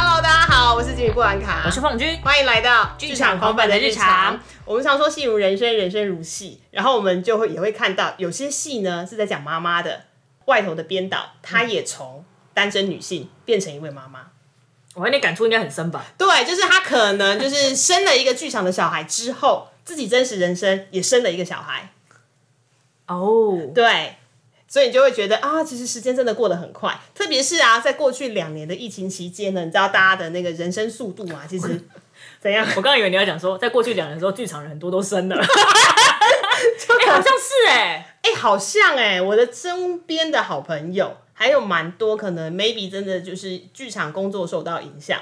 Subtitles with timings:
[0.00, 4.38] Hello，大家好，我是吉米布兰卡，我是凤君，欢迎来到剧场狂粉的日常。
[4.64, 10.04] 我们常说戏如人生，人生如戏，然后我们就会也会看到有些戏呢是在讲妈妈的，
[10.44, 14.26] 外头的编导她也从单身女性变成一位妈妈。
[14.94, 16.04] 我看你感触应该很深吧？
[16.16, 21.92] 对，就是他可能就是生了一个剧场的小孩之后，自己真实人生也生了一个小孩。
[23.08, 24.14] 哦，对，
[24.68, 31.80] 所以你就会觉得啊，其实时间真的过得很快，特别是啊，在过去两年的疫情期间呢，你知道大家的那个人生速度嘛，其实
[32.38, 32.66] 怎样？
[32.76, 45.20] 我刚刚以为你要讲说，在过去两年的时候，剧场人很多都生了， 哎、好像是哎、哎、好像哎、我的身边的好朋友还有蛮多，可能 maybe 真的就是剧场工作受到影响，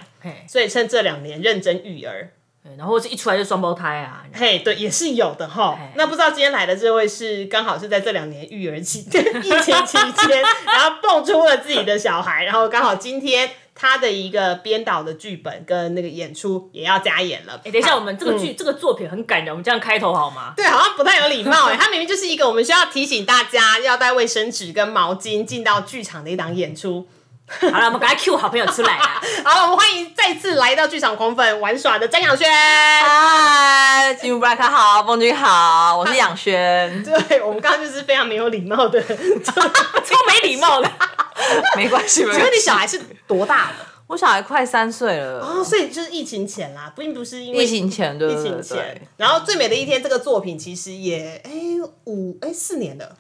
[0.49, 2.31] 所以趁这两年认真育儿。
[2.67, 5.79] 对然后是一出来就双胞胎啊，嘿，对，也是有的哈。
[5.95, 17.61] 那不知道今天来的这位是刚好是在这两年育儿期间、 疫情期间，然后蹦出了自己的小孩，然后刚好今天他的一个编导的剧本跟那个演出也要加演了。
[17.65, 20.53] 哎、等一下，我们这个剧、这个作品很感人，我们这样开头好吗？
[20.57, 27.07] 对，好像不太有礼貌哎，他明明就是一个我们需要提醒大家要带卫生纸跟毛巾进到剧场的一档演出。
[27.73, 29.21] 好了，我们赶快 Q 好朋友出来啦。
[29.45, 32.51] 好，我们欢迎再次来到剧场狂粉玩耍的张养轩。
[32.51, 39.63] 嗨，吉姆布莱克好，凤君好，我是养轩， 对我们刚刚就是非常没有礼貌的，超
[40.27, 40.91] 没礼貌的。
[41.77, 42.53] 没关系，没请问。
[42.53, 43.77] 你小孩是多大了？
[44.09, 49.03] 我小孩快三岁了，哦，所以就是疫情前啦，并不是因为疫情前对疫对对情前。。
[49.17, 51.51] 然后《最美的一天》这个作品其实也哎
[52.05, 53.17] 五哎四年了，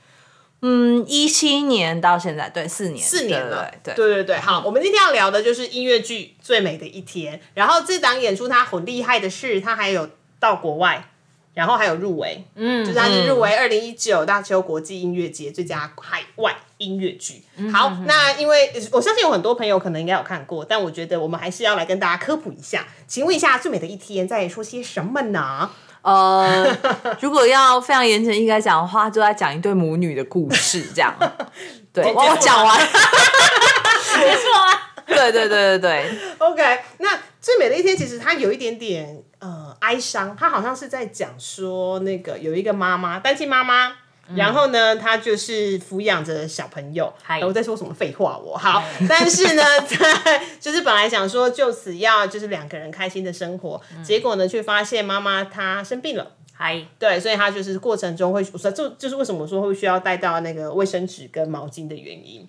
[0.62, 4.36] 嗯，一七年到现在，对，四年，四年了，对对对对。
[4.38, 10.08] 好，我们今天要聊的就是音乐剧《最美的一天》，然后这档演出它很厉害的是，它还有
[10.40, 11.10] 到国外。
[11.56, 17.42] 然后还有入围，嗯，就是它是入围二零一九大邱国际音乐节最佳海外音乐剧。
[17.72, 22.86] 好，那因为我相信有很多朋友可能应该有看过，但我觉得我们还是要来跟大家科普一下。
[23.08, 25.70] 请问一下，《最美的一天》在说些什么呢？
[26.06, 26.64] 呃，
[27.20, 31.12] 如果要非常严谨应该讲的话，就在讲一对母女的故事，这样。
[31.92, 32.78] 对，我讲完。
[32.78, 37.08] 没错啊，对对对对对，OK，那
[37.40, 43.92] 最美的一天其实它有一点点呃哀伤，它好像是在讲说那个有一个妈妈单亲妈妈。
[44.34, 47.12] 然后呢，他就是抚养着小朋友。
[47.22, 48.56] 嗨我在说什么废话我？
[48.56, 56.32] 好，但是呢， 在就是本来想说就此要就是两个人开心的生活，结果呢，却发现妈妈她生病了。
[56.52, 62.48] 嗨，对，所以她就是过程中会，所以这就是为什么说会需要带到那个卫生纸跟毛巾的原因。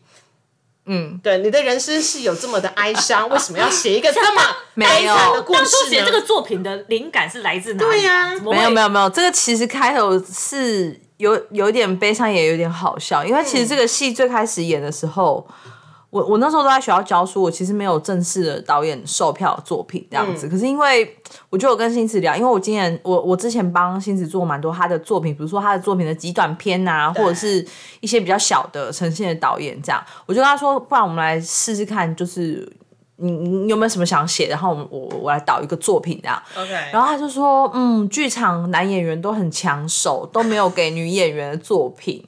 [0.90, 4.42] 嗯，对，你的人生是有这么的哀伤，为什么要写一个这么
[4.76, 5.90] 没悲惨的故当初事呢？
[5.90, 7.90] 写这个作品的灵感是来自哪里？
[7.90, 15.46] 对呀没有没有没有，这个其实开头是有有点悲伤，也有点好笑，因为其实这个戏最开始演的时候，
[16.10, 20.48] 我我那时候都在学校教书，我其实没有正式的导演售票作品这样子。
[20.48, 21.18] 可是因为
[21.50, 27.66] 我就有跟星子聊，因为我今年我我之前帮星子做蛮多他的作品，比如说他的作品的极短片啊，或者是
[28.00, 32.72] 一些比较小的呈现的导演这样，我就跟他说，不然我们来试试看，就是。
[33.18, 34.48] 你你有没有什么想写？
[34.48, 36.42] 然后我我我来导一个作品这样。
[36.56, 42.24] OK，然后他就说，嗯，剧场男演员都很抢手，都没有给女演员的作品。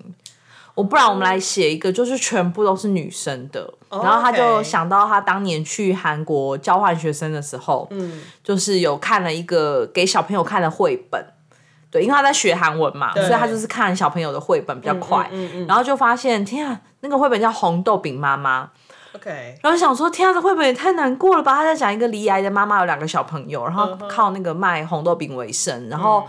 [0.74, 3.74] 我不然我们来写一个，就是全部都是女生的。
[3.90, 11.24] 然后他就想到他当年去韩国交换学生的时候，嗯，就是有看了一个给小朋友看的绘本。
[11.92, 15.30] 对，因为他在学韩文嘛，所以他就是看小朋友的绘本比较快。
[15.68, 18.66] 然后就发现，天啊，那个绘本叫《红豆饼妈妈》。
[19.14, 21.56] OK，然后想说，天啊，这绘本也太难过了吧！
[21.56, 25.90] 他在讲一个离癌的妈妈有两个小朋友，然后靠那个卖红豆饼为生。
[25.90, 26.24] 然后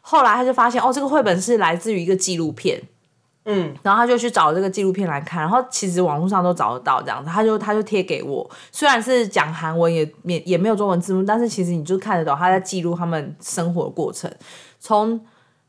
[0.00, 2.82] 后来他就发现，哦，这个绘本是来自于一个纪录片。
[3.46, 14.32] 嗯，然后他就去找这个纪录片来看，然后其实网络上都找得到这样子，他就他就贴给我，虽然是讲韩文也也也没有中文字幕，但是其实你就看得懂他在记录他们生活的过程。
[14.80, 15.20] 从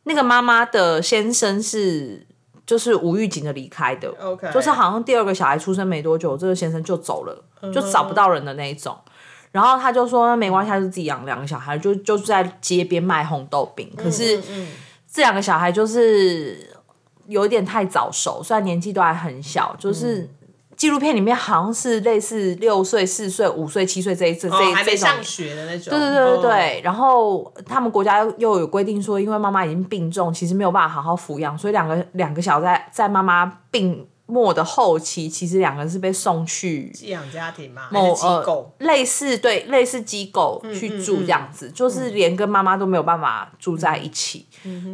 [0.03, 2.25] 那个妈妈的先生是
[2.65, 4.09] 就是无预警的离开的。
[4.19, 8.97] OK 就是好像第二个小孩出生没多久，这个先生就走了，就找不到人的那一种。
[9.51, 13.89] 然后他就说没关系，他就自己养两个小孩，就就在街边卖红豆饼。
[13.95, 14.41] 可是
[15.09, 16.69] 这两个小孩就是
[17.27, 20.29] 有点太早熟，虽然年纪都还很小，就是
[20.75, 25.89] 纪录片里面好像是类似六岁、四岁、五岁、七岁这一这哦，这还没上学的那种。
[25.92, 38.88] 对对对对哦对，然后他们国家又又有规定说，因为妈妈已经病重，其实没有办法好好抚养，所以两个两个小在在妈妈病末的后期，其实两个是被送去寄养家庭嘛，某是机构呃？
[38.88, 44.48] 类似对类似机构去住这样子，就是连跟妈妈都没有办法住在一起。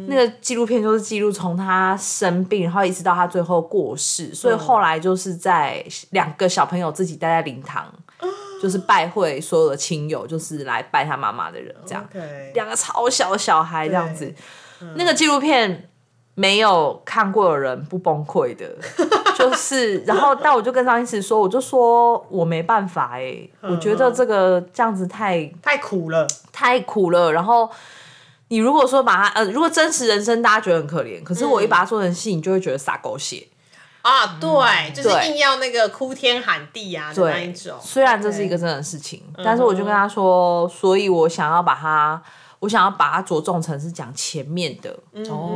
[0.06, 7.90] 那个纪录片就是记录从他生病，然后一直到他最后过世，所以后来就是在两个小朋友自己待在灵堂，
[8.60, 12.06] 就是拜会所有的亲友，就是来拜他妈妈的人这样。
[12.52, 14.34] 两个超小的小孩这样子，
[14.96, 15.88] 那个纪录片
[16.34, 18.76] 没有看过的人不崩溃的，
[19.42, 26.26] 就是， 然后但我就跟张医师说，我就说我没办法哎、我觉得这个这样子太太苦了。
[26.52, 27.70] 太苦了，然后。
[28.48, 33.48] 你如果说把它呃，如果真实人生大家觉得很可怜，可是我一把它做成戏，你就会觉得撒狗血。
[34.02, 42.22] 啊，对，就是对硬要那个哭天喊地啊的那一对种。，虽然这是一个真的事情，但是我就跟他说，所以我想要把它，
[42.62, 44.98] 我想要把它着重成是讲前面的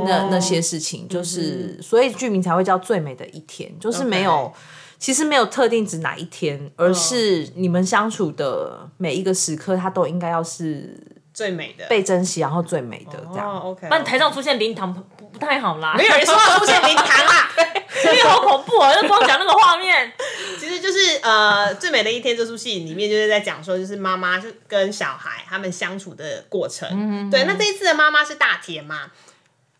[0.04, 4.52] 那那些事情，就是所以剧名才会叫最美的一天，就是没有。
[4.98, 10.98] 其实没有特定指哪一天，而是你们相处的每一个时刻，它都应该要是
[11.36, 11.84] 最美的。
[11.86, 13.46] 被珍惜，然后最美的这样。
[13.46, 13.86] 哦，OK。
[13.88, 17.50] 不然台上出现灵堂不太好啦，没有人说要出现灵堂啦，
[18.06, 18.94] 因为好恐怖啊！
[18.94, 20.10] 就光讲那个画面，
[20.58, 27.30] 其实就是呃，《最美的一天》这出戏里面就是在讲说，就是妈妈就跟小孩他们相处的过程。
[27.30, 29.10] 对，那这一次的妈妈是大田嘛？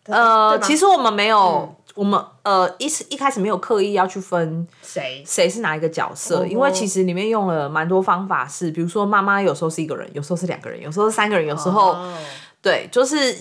[0.05, 5.23] 呃，其实我们没有，我们呃一时一开始没有刻意要去分谁？
[5.25, 12.17] 谁是哪一个角色，哦因为其实里面用了蛮多方法是，比如说妈妈有时候是一个人，有时候是两个人，有时候是三个人，有时候、哦
[12.61, 13.35] 对，就是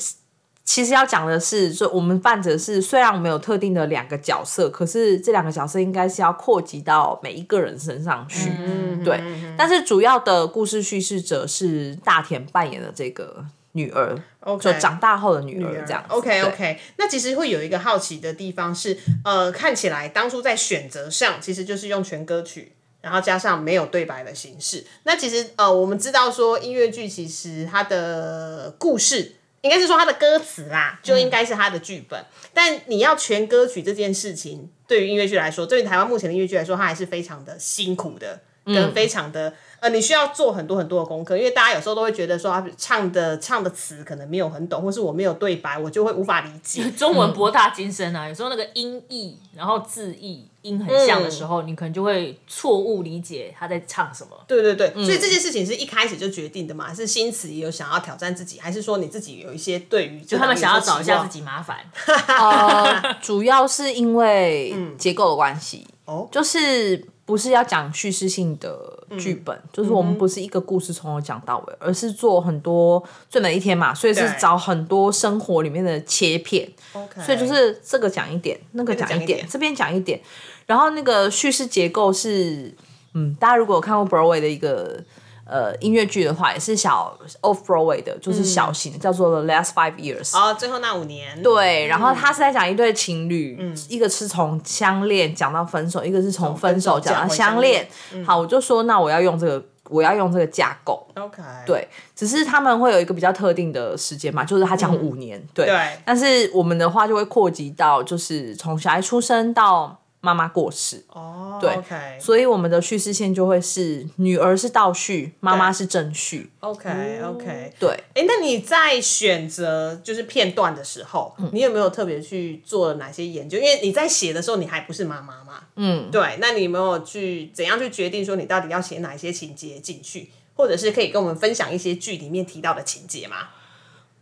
[0.64, 9.22] 其实要讲的是，就我们扮者是虽然我们有特定的两个角色，可是这两个角色应该是要扩及到每一个人身上去，嗯对。
[9.56, 13.44] 但是主要的故事叙事者是大田扮演的这个
[13.76, 16.14] 女儿 OK 就长大后的女儿这样子。
[16.14, 22.72] OK OK，那其实会有一个好奇的地方是，呃，看起来当初在选择上其实就是用全歌曲。
[23.02, 32.24] 然后加上没有对白的形式，那其实呃，我们知道说音乐剧其实它的故事应该是说它的歌词啦，就应该是它的剧本。
[32.52, 46.90] 但你要全歌曲这件事情，对于音乐剧来说，对于台湾目前的音乐剧来说，它还是非常的辛苦的，跟非常的、呃，你需要做很多很多的功课，因为大家有时候都会觉得说，啊唱的唱的词可能没有很懂，或是我没有对白，我就会无法理解。
[46.98, 54.30] 中文博大精深啊，有时候那个音译，然后字译音很像的时候，你可能就会错误理解他在唱什么。
[54.48, 56.92] 对对对，所以这件事情是一开始就决定的嘛？
[56.92, 61.78] 是新词也有想要挑战自己，还是说你自己有一些对于就就他们想要找一下自己麻烦，
[62.26, 79.48] 呃，主要是因为结构的关系，哦就是不是要讲叙事性的剧本，就是我们不是一个故事从头讲到尾，而是做很多最美一天嘛，所以是找很多生活里面的切片，OK，所以就是这个讲一点，那个讲一点，讲一点。
[79.50, 80.20] 这边讲一点，
[80.66, 82.72] 然后那个叙事结构是，
[83.12, 85.02] 嗯，大家如果有看过 Broadway 的一个。
[85.48, 90.36] 呃，音乐剧的话也是小 Off Broadway 的，就是小型，叫做 The Last Five Years。
[90.36, 93.56] 哦，最后那五年，对，然后他是在讲一对情侣，
[93.88, 97.86] 一个是从相恋讲到分手，一个是从分手讲到相恋。
[98.24, 101.06] 好，我就说那我要用这个，我要用这个架构。
[101.14, 105.66] ，OK，对，只是他们会有一个比较特定的时间嘛，就是他讲五年，对。
[105.66, 111.04] 对但是我们的话就会扩及到，就是从小孩出生到妈妈过世。
[111.08, 111.76] 哦，对
[112.20, 116.50] 所以我们的叙事线就会是女儿是倒叙，妈妈是正叙。
[116.60, 123.58] OK OK，对，哎，那你在选择就是片段的时候，你有没有特别去做哪些研究？
[123.58, 133.36] 因为你在写的时候，你还不是妈妈嘛，嗯，对，那你有没有去怎样去决定说你到底要写哪一些情节进去，或者是可以跟我们分享一些剧里面提到的情节吗？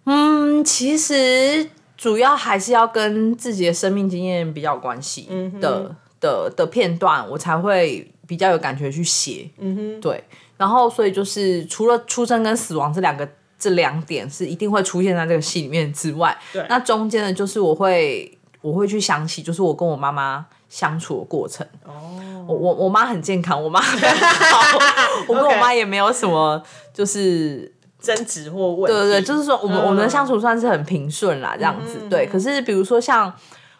[0.07, 5.29] 嗯，其实主要还是要跟自己的生命经验比较有关系
[5.61, 9.49] 的、的的片段，我才会比较有感觉去写。
[9.59, 10.25] 嗯哼，对。
[10.57, 16.37] 然后，所以就是除了出生跟死亡这两个这两点是一定会出现在这个戏里面之外，
[16.69, 21.67] 那中间的就是我会我会去想起，就是我跟我妈妈相处的过程。
[21.85, 24.79] 哦，我我我妈很健康，我妈很好，
[25.27, 27.74] 我跟我妈也没有什么就是
[28.04, 28.96] 争执或问题？
[28.96, 31.99] 对对对，就是说我们、嗯我们的相处算是很平顺啦，这样子。
[32.11, 33.32] 对，可是比如说像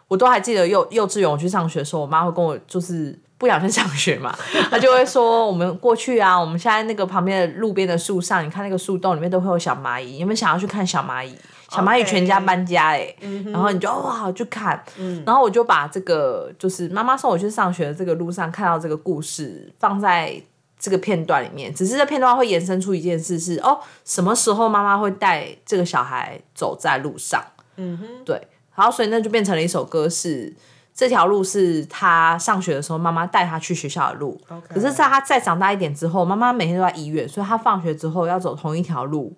[0.09, 4.35] 我都还记得幼幼稚园我去上学的时候，我妈会跟我就是不不想去上学嘛，
[4.71, 11.37] 她就会说我们过去啊，我们现在那个旁边的路边的树上，你看那个树洞里面都会有小蚂蚁，有没有想要去看小蚂蚁？
[11.69, 13.15] 小蚂蚁全家搬家哎、
[13.53, 14.83] 然后你就哇好去看，
[15.27, 20.41] 然后我就把这个就是妈妈送我去上学的这个路上看到这个故事放在
[20.85, 27.43] 这个片段里面，只是这片段会延伸出一件事是哦，什么时候妈妈会带这个小孩走在路上？
[27.77, 28.37] 嗯哼，对，
[28.75, 30.53] 然后所以那就变成了一首歌是。
[30.97, 34.41] 这条路是他上学的时候，妈妈带他去学校的路。
[34.69, 39.37] 可是，在他再长大一点之后，妈妈每天都在医院，所以他放学之后要走同一条路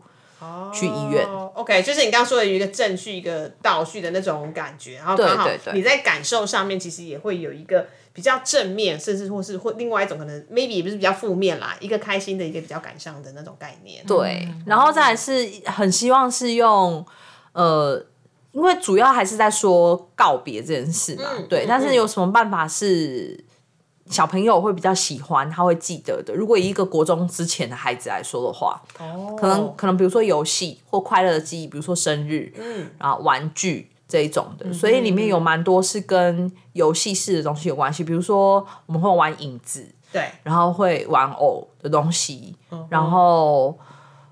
[0.73, 1.27] 去医院。
[1.27, 14.05] 哦 OK，就是你刚刚说的有一个正序、一个倒序的那种感觉，然后刚好对对你在感受上面其实也会有一个比较正面，甚至或是或另外一种可能 maybe 也不是比较负面啦，一个开心的，一个比较感伤的那种概念。
[14.07, 17.05] 对，然后再来是很希望是用
[17.53, 18.05] 呃，
[18.53, 21.65] 因为主要还是在说告别这件事嘛，对。
[21.67, 23.43] 但是有什么办法是
[24.09, 26.35] 小朋友会比较喜欢，他会记得的？
[26.35, 42.55] 如果以一个国中之前的孩子来说的话，哦，可能可能比如说游戏或快乐的记忆，比如说生日，嗯，然后玩具这一种的，所以里面有蛮多是跟游戏式的东西有关系，比如说我们会玩影子，对，然后会玩偶的东西，
[42.89, 43.77] 然后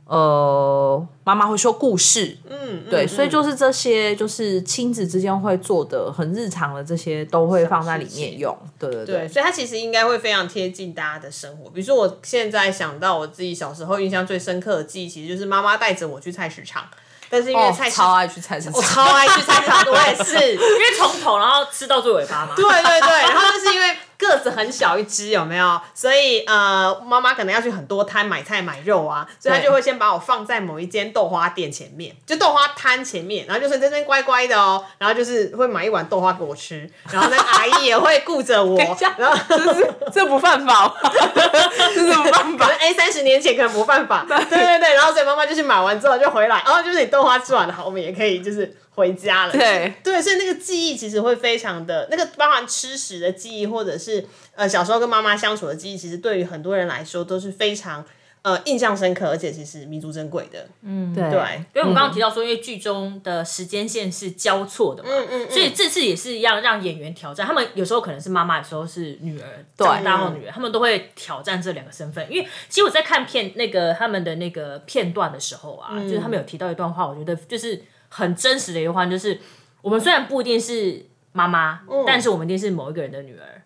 [0.06, 3.08] 呃，妈妈会说故事，嗯，对，嗯。
[3.08, 11.70] 所以就是这些，就是亲子之间会做的很日常的这些，都会放在里面用，对对对，对，所以它其实应该会非常贴近大家的生活。
[11.70, 16.84] 比如说，我现在想到我自己小时候印象最深刻的记忆，其实就是妈妈带着我去菜市场，
[17.30, 20.34] 但是因为哦菜市超爱去菜市我场，超爱去菜市场，我也是。
[20.52, 22.52] 因为从头然后吃到最尾巴嘛。
[22.54, 25.80] 对对对，然后就是因为个子很小一只，有没有？
[25.94, 38.78] 所以呃，妈妈可能要去很多摊买菜买肉啊，所以她就会先把我放在某一间豆花店前面，就豆花摊前面，然后就说你在这边乖乖的哦，然后就是会买一碗豆花给我吃，然后那阿姨也会顾着我，
[39.18, 40.94] 然后这 是这不犯法吗？
[41.94, 42.66] 这是不犯法。
[42.78, 49.52] 哎，三十年前可能不犯法，对对对，然后所以妈妈就是买完之后就回来，然后就是你豆花吃完了，好，我们也可以就是回家了。
[49.52, 54.24] 对对，所以那个记忆其实会非常的那个包含吃食的记忆，或者是
[54.54, 58.04] 呃小时候跟妈妈相处的记忆，其实对于很多人来说都是非常
[58.42, 60.68] 呃印象深刻，而且其实弥足珍贵的。
[60.82, 61.30] 嗯对，因
[61.76, 67.46] 为我们刚刚提到说，因为剧中的时间线是交错的嘛，嗯嗯所以这次也是一样让演员挑战。
[67.46, 72.30] 他们有时候可能是妈妈，有时候是女儿，对长大后女儿，他们都会挑战这两个身份。
[72.30, 77.82] 因为其实我在看片那个他们的那个片段的时候啊，嗯就是他们有提到一段话，我觉得就是
[78.16, 79.40] 很真实的一句话，就是
[79.82, 83.62] 我们虽然不一定是妈妈，但是我们一定是某一个人的女儿。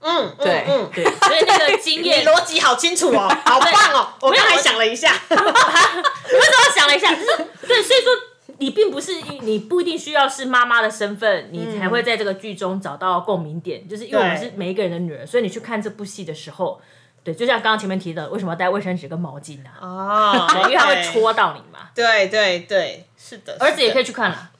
[0.00, 0.90] 嗯，嗯对嗯。
[0.94, 4.12] 对，所以那个经 你验，逻辑好清楚哦， 好棒哦！
[4.20, 7.26] 我刚才想了一下，你为什么想了一下，就是
[7.66, 8.12] 对，所以说
[8.58, 16.80] 你并不是你不一定需要是妈妈的身份，你才会在这个剧中找到共鸣点，就是因为我们对是每一个人的女儿，所以你去看这部戏的时候，
[17.24, 19.78] 对，就像刚刚前面提的，为什么要带卫生纸跟毛巾啊？
[19.80, 21.88] 哦，因为它会戳到你嘛。
[21.94, 24.50] 对对对，是的，儿子也可以以去看了，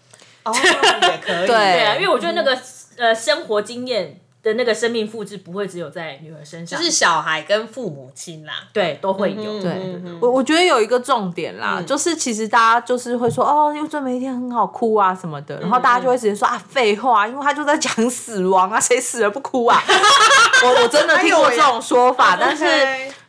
[0.44, 2.56] 哦，也可以，对 对啊，因为我觉得那个
[2.96, 19.80] 呃生活经验的那个生命复制不会只有在女儿身上，就是小孩跟父母亲啦，对都会有，嗯对，我我觉得有一个重点啦，就是其实大家就是会说哦，因为最每一天很好哭啊什么的，然后大家就会直接说啊废话，因为他就在讲死亡啊，谁死了不哭啊？
[20.64, 22.64] 我我真的听过这种说法， 但是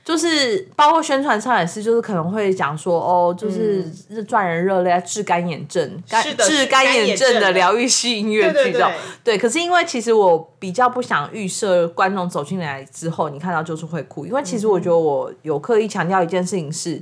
[0.04, 3.84] 就是包括宣传上也是，就是可能会讲说哦，就是
[4.28, 8.92] 赚人热泪啊，治干眼症，干治干眼症的疗愈系音乐剧这种
[9.24, 9.36] 对。
[9.36, 17.02] 对，可是因为其实我比较不想预设观众走进来之后，你看到就是会哭，因为其实我觉得我有刻意强调一件事情是。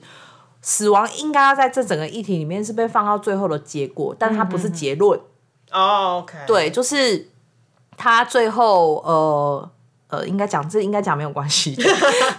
[0.63, 5.19] 死亡应该要在这整个议题里面是被放到最后的结果，但它不是结论。
[5.71, 7.29] 哦，OK，对，就是
[7.97, 9.67] 他最后呃
[10.11, 11.73] 呃，应该讲这应该讲没有关系，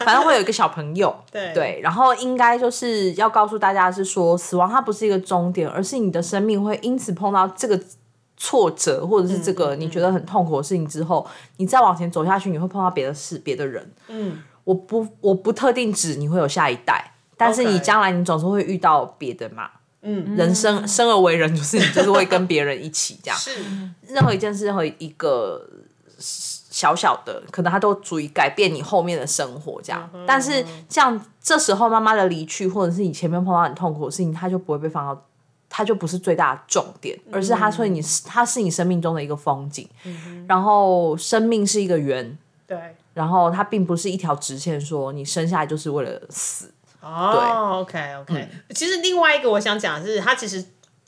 [0.00, 7.80] 反正会有一个小朋友， 对对，然后应该就是要告诉大家是说，死亡它不是一个终点，而是你的生命会因此碰到这个
[8.36, 11.26] 挫折，或者是这个你觉得很痛苦的事情之后，
[11.56, 13.90] 你再往前走下去，你会碰到别的事、别的人。
[14.08, 19.70] 嗯，我不我不特定指你会有下一代，但是你将来你总是会遇到别的嘛。
[20.02, 23.38] 嗯，人生生而为人，就是你就是会跟别人一起这样。
[23.38, 23.50] 是，
[24.08, 25.64] 任何一件事，任何一个
[26.72, 30.10] 小小的，可能它都足以改变你后面的生活这样。
[30.26, 35.22] 但是像这时候妈妈的离去，或者是你前面碰到很痛苦的事情，它就不会被放到，
[35.68, 39.86] 它就不是最大的重点，而是它所以你它是你生命中的一个风景。
[40.48, 46.72] 然后生命是一个圆，对，然后它并不是一条直线，说你生下来就是为了死。
[47.02, 50.64] 哦，OK OK，其实另外一个我想讲的是，它其实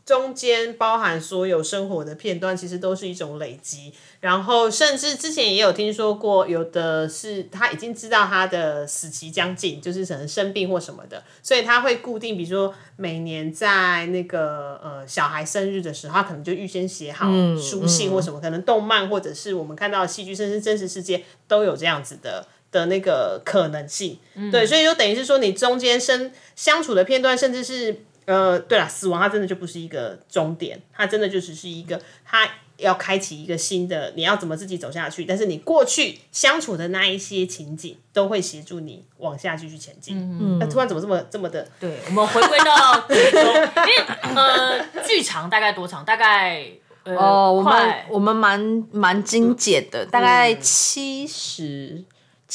[0.06, 3.92] 中间包含所有生活的片段，其实都是一种累积。
[4.20, 24.18] 然后，甚至之前也有听说过，有的是他已经知道他的死期将近，就是可能生病或什么的，所以他会固定，比如说每年在那个呃小孩生日的时候，他可能就预先写好书信或什么，可能动漫或者是我们看到的戏剧，甚至真实世界都有这样子的的那个可能性。
[24.50, 32.48] 对，所以就等于是说，你中间生相处的片段，甚至是呃，对了，死亡它真的就不是一个终点，它真的就只是一个它。
[32.76, 35.24] 要开启一个新的，你要怎么自己走下去？
[35.24, 40.16] 但是你过去相处的那一些情景，都会协助你往下继续前进。
[40.18, 41.64] 嗯那突然怎么这么这么的？
[41.78, 46.04] 对，我们回归到 剧中，因为呃，剧长大概多长？
[46.04, 46.66] 大概
[47.04, 52.02] 呃，哦，我们快我们蛮蛮精简的，大概七十。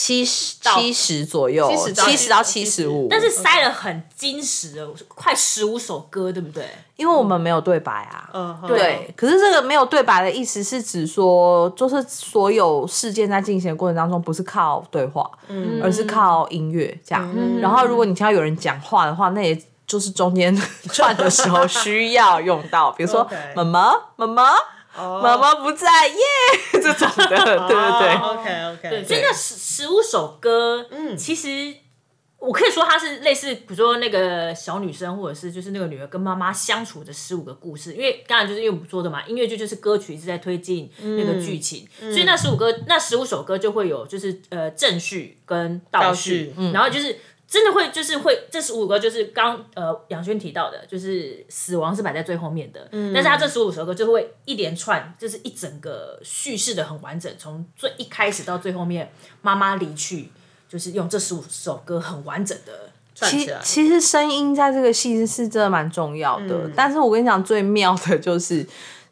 [0.01, 6.65] 七十七十左右，七十到七十五，但是塞了很矜持的，快十五首歌，对不对？
[6.95, 15.81] 因为我们没有对白啊，嗯，对，可是这个没有对白的意思是指说，就是所有事件在进行的过程当中，不是靠对话，嗯。
[15.83, 17.29] 而是靠音乐这样。
[17.59, 20.55] 然后如果你听到有人讲话的话，那也就是中间
[20.93, 24.43] 转的时候需要用到，比如说 妈妈妈妈
[25.21, 26.15] 妈妈不在耶！
[26.73, 28.15] 这种的，对对对。
[28.15, 31.73] OK OK，对，所以那十十五首歌，嗯，其实
[32.37, 37.93] 我可以说它是类似，比如说那个小女生，或者是就是那个女儿跟妈妈相处的十五个故事。
[37.93, 47.17] 因为刚才就是因为我们说的嘛，音乐剧就是歌曲一直在推进那个剧情，所以那十五歌那十五首歌就会有就是呃正序跟倒序，序然后就是。
[47.49, 53.11] 真的会，就是会，这十五个就是刚呃杨轩提到的，就是死亡是摆在最后面的，嗯。
[53.11, 60.29] 但是他这十五首歌就会一连串，就是一整个叙事的很完整，从最一开始到最后面，妈妈离去，
[60.67, 63.59] 就是用这十五首歌很完整的其串起来。
[63.63, 68.63] 其实声音在这个戏是真的蛮重要的，但是我跟你讲最妙的就是，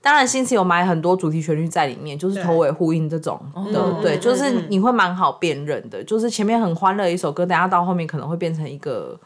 [0.01, 3.39] 当然新词有埋很多主题旋律在里面，就是头尾呼应这种
[3.74, 9.20] 的，对，就是你会蛮好辨认的，就是前面很欢乐的一首歌，等下到后面可能会变成一个。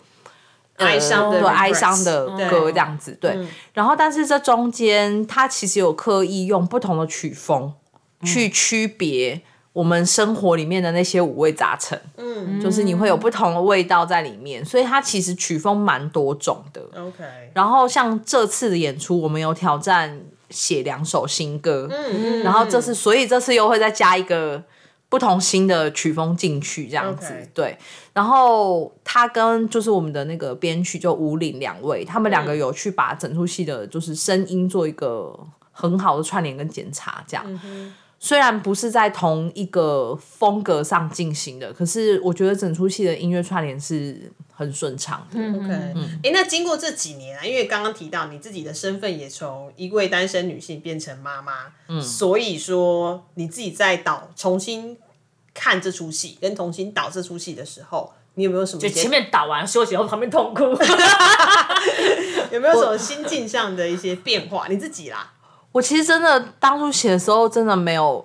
[0.78, 3.38] 哀伤的对哀伤的歌这样子，对。
[3.72, 7.72] 然后，但是这中间它其实有刻意用不同的曲风
[8.24, 9.40] 去区别
[9.74, 16.82] 我们生活里面的那些五味杂陈，嗯，就是你会有不同的味道在里面，所以它其实曲风蛮多种的。
[17.00, 17.24] OK，
[17.54, 20.20] 然后像这次的演出，我们有挑战
[20.52, 24.62] 写两首新歌，嗯嗯，然后这次，所以这次又会再加一个
[25.10, 27.78] 不同新的曲风进去，这样子对。
[28.14, 35.34] 然后他跟就是我们的那个编曲就吴岭两位，他们两个有去把整出戏的就是声音做一个
[35.72, 37.60] 很好的串联跟检查，这样。
[38.24, 45.28] 虽然不是在同一个风格上进行的，可是我觉得整出戏的音乐串联是很顺畅。
[45.32, 45.40] 的。
[45.40, 45.74] OK，
[46.24, 54.98] 哎、那经过这几年啊，因为刚刚提到你自己的身份也从一位单身女性变成妈妈，嗯，所以说你自己在导重新
[55.54, 60.64] 看这出戏，跟重新导这出戏的时候，你有没有什么就前面打完休息后旁边痛哭，
[62.54, 64.68] 有没有什么心境上的一些变化？
[64.70, 65.34] 你自己啦，
[65.72, 68.24] 我其实真的当初写的时候，真的没有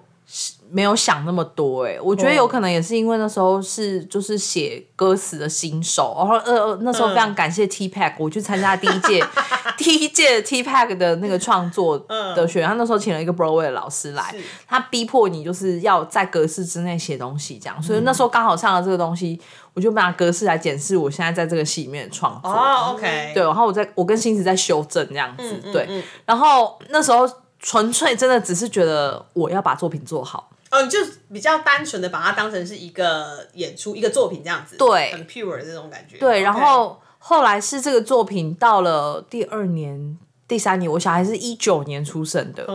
[0.69, 9.25] 没有想那么多哎、我觉得有可能也是因为那时候是就是写歌词的新手，然后呃呃那时候非常感谢 T Pack，、我去参加第一届
[9.79, 11.97] 第一届 T Pack 的那个创作
[12.35, 14.35] 的学员，他那时候请了一个 Broadway 的老师来，
[14.67, 19.41] 他逼迫你就是要在格式之内写东西这样，所以那时候刚好上了这个东西，
[19.75, 22.51] 我就拿格式来检视我现在在这个戏里面的创作。
[22.51, 30.99] 哦，OK，对，然后我在我跟星子在修正这样子，对，然后那时候纯粹真的只是觉得我要把作品做好，哦，你就
[31.33, 35.13] 比较单纯的把它当成是一个演出、一个作品这样子，对。
[35.13, 42.67] 很 pure 的这种感觉，对，然后后来是这个作品到了第二年、第三年，我小孩是一九年出生的，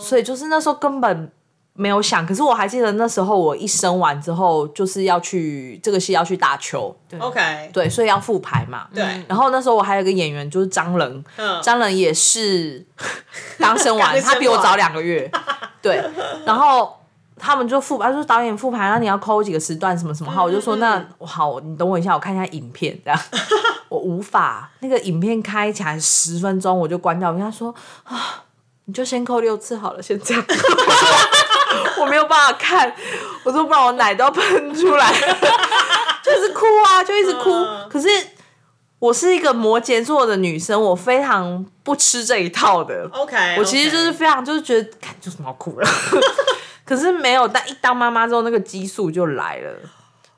[0.00, 1.30] 所以就是那时候根本。
[1.76, 8.86] 没有想，可是我还记得那时候我一生完之后，就是要去这个戏要去打球，OK，对，所以要复排嘛。
[8.94, 11.60] 对，然后那时候我还有一个演员就是张仁，嗯。
[11.60, 12.86] 张仁也是
[13.58, 15.28] 刚生完，他比我早两个月，
[15.82, 16.00] 对，
[16.46, 16.96] 然后
[17.36, 23.20] 他们就复，他说导演复排，那你要抠几个时段什么什么，好，我就说那好，你等我一下，我看一下影片，这样，
[23.90, 28.44] 我无法那个影片开起来十分钟我就关掉，我跟他说啊，
[28.84, 30.44] 你就先扣六次好了，先这样。
[32.04, 32.92] 我没有办法看，
[33.42, 35.12] 我说不然我奶都要喷出来，
[36.22, 37.50] 就是哭啊，就一直哭。
[37.88, 38.08] 可是
[38.98, 43.08] 我是一个摩羯座的女生，我非常不吃这一套的。
[43.12, 45.88] OK，我其实就是非常就是觉得，看就什么好哭了。
[46.84, 49.72] 可是没有，但一当妈妈之后，那个激素就来了。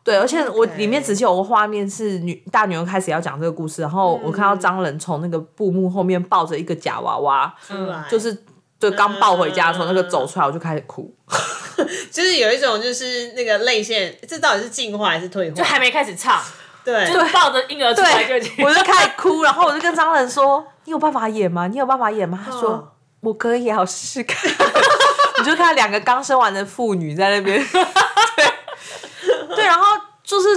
[0.04, 8.44] 对，而且我里面仔细有个画面是女大女儿开始要讲这个故事，然后我看到张仁从那个布幕后面抱着一个假娃娃，出来就是
[8.90, 11.14] 对刚抱回家的时候那个嗯走出来，我就开始哭。
[12.10, 15.56] 就是有一种就是那个泪腺，这到底是进化还是退化？
[15.56, 16.42] 就还没开始唱，
[16.84, 21.66] 对，就抱着婴儿出来就已经， 我就开始哭，然后我就跟张仁说：“你有办法演吗？
[21.66, 22.88] 你有办法演吗？”他说：“嗯
[23.20, 24.48] 我可以啊，我试试看。
[25.38, 29.84] ”你就看两个刚生完的妇女在那边，对，对，然后
[30.22, 30.48] 就是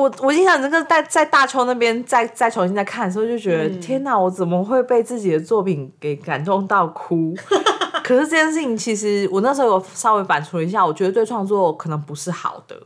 [0.00, 7.34] 我，我印象这个在在大邱那边再再重新再看的时候，就觉得、嗯天哪，我怎么会被自己的作品给感动到哭？
[8.02, 12.76] 可是这件事情，其实我那时候有稍微反刍了一下，我觉得对创作可能不是好的。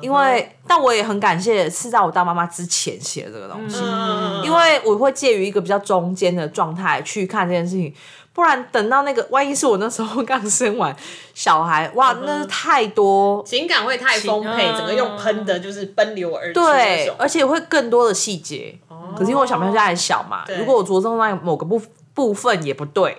[0.00, 7.94] 因为，但我也很感谢是在我当妈妈之前写的这个东西，嗯因为我会介于一个比较中间的状态去看这件事情，
[8.36, 10.94] 不然等到那个万一是我那时候刚生完
[11.32, 17.08] 小孩，哇，那是太多情感会太丰沛，整个用喷的，就是奔流而出那对，。
[17.16, 18.78] 而且会更多的细节。
[19.16, 21.80] 可是因为我小朋友现在还小嘛，如果我着重在某个部
[22.12, 23.16] 部分也不对，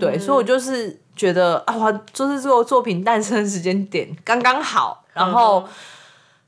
[0.00, 5.64] 对，所以我就是觉得啊，哇就是这个作品诞生的时间点刚刚好，然后嗯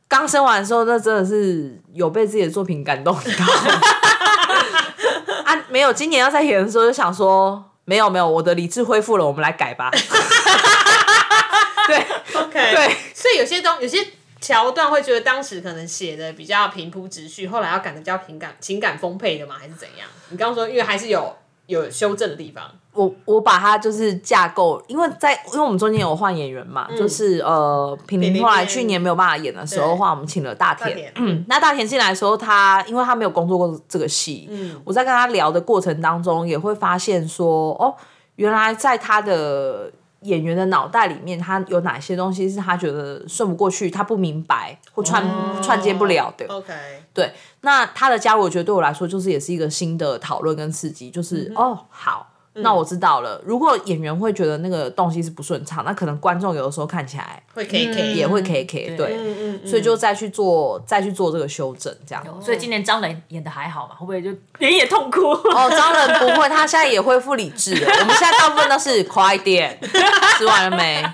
[0.08, 3.20] 刚生完的时候，那真的是有被自己的作品感动到。
[5.44, 9.90] 啊，没有，今年要再演的时候就想说，没有没有，我的理智恢复了，我们来改吧。
[11.88, 14.07] 对 OK，对，所以有些东有些
[14.40, 20.07] 桥段会觉得当时可能写的比较平铺直叙，后来要改的比较情感情感丰沛的嘛，还是怎样？
[20.29, 22.79] 你刚刚说，因为还是有有修正的地方。
[22.92, 30.90] 我我把它就是架构，因为在因为我们中间有换演员嘛，就是呃平平后来去年没有办法演的时候的话，我们请了大田。
[30.90, 37.94] 大田嗯，那大田进来的时候，他因为他没有工作过这个戏，嗯我在跟他聊的过程当中，也会发现说，哦，
[38.35, 45.24] 原来在他的演员的脑袋里面，他有哪些东西是他觉得顺不过去，他不明白或串、
[45.62, 46.44] 串接不了的。
[46.48, 46.74] OK，
[47.14, 52.26] 对，那他的加入，我觉得对我来说就是也是一个新的讨论跟刺激，就是、哦，好。
[52.54, 53.40] 那我知道了。
[53.44, 62.24] 如果演员会觉得那个东西是不顺畅，那可能观众有的时候看起来会 K K 也会 K K，、对，嗯嗯所以就再去做再去做这个修正，这样。
[62.42, 63.94] 所以今年张磊演的还好嘛？
[63.94, 65.30] 会不会就连演痛哭？
[65.30, 67.86] 哦，张仁不会，他现在也恢复理智了。
[68.00, 69.78] 我们现在大部分都是快一点，
[70.36, 71.04] 吃完了没？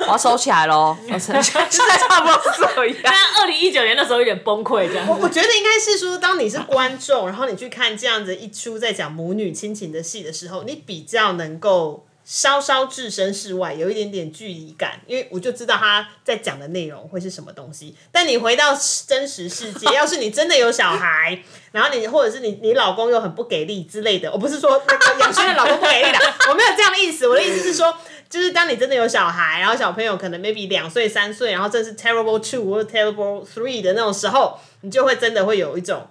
[0.00, 0.96] 我要收起来喽。
[1.08, 2.96] 我 现在差不多是这样。
[3.02, 5.06] 但二零一九年那时候有点崩溃，这样。
[5.08, 17.94] 我我觉得应该是说，当你是观众，然后你去看这样子一出在讲母女亲情的戏的时候，你比较能够稍稍置身事外，有一点点距离感，因为我就知道他在讲的内容会是什么东西。
[18.10, 21.42] 但你回到真实世界，要是你真的有小孩，
[21.72, 26.18] 然后你或者是你你老公又很不给力之类的，我不是说那个养轩的老公不给力的，
[26.50, 27.96] 我没有这样的意思，我的意思是说。
[28.28, 36.04] 就是当你真的有小孩，然后小朋友可能 maybe 两岁、三岁，然后这是 terrible two 或 terrible three 的那种时候，你就会真的会有一种，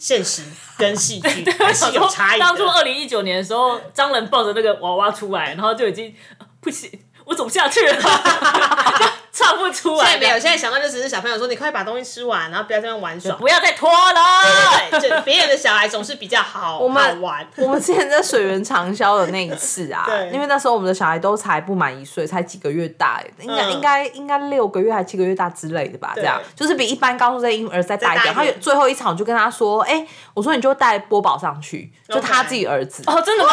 [0.00, 0.42] 现实
[0.78, 2.44] 跟戏剧 还是有差异的。
[2.44, 6.90] 当初二零一九年的时候，张仁抱着那个娃娃出来，然后就已经呃不行，
[7.26, 8.08] 我走不下去了，就
[9.40, 10.04] 唱不出来。
[10.04, 13.34] 现在没有，现在想到就只是小朋友说，你快把东西吃完，然后不要这样玩耍。
[13.36, 14.20] 不要再拖了。
[14.90, 17.46] 对，就别人的小孩总是比较好我们玩。
[17.56, 28.34] 我们之前在水源长销的那一次啊 对，因为那时候我们的小孩都才不满一岁，才几个月大，应该、嗯应该应该六个月还七个月大之类的吧，这样就是比一般高中生婴儿再大一点。
[28.34, 33.02] 他有最后一场我就跟他说，哎、我说你就带波宝上去，就他自己儿子。
[33.06, 33.50] 哦，真的吗？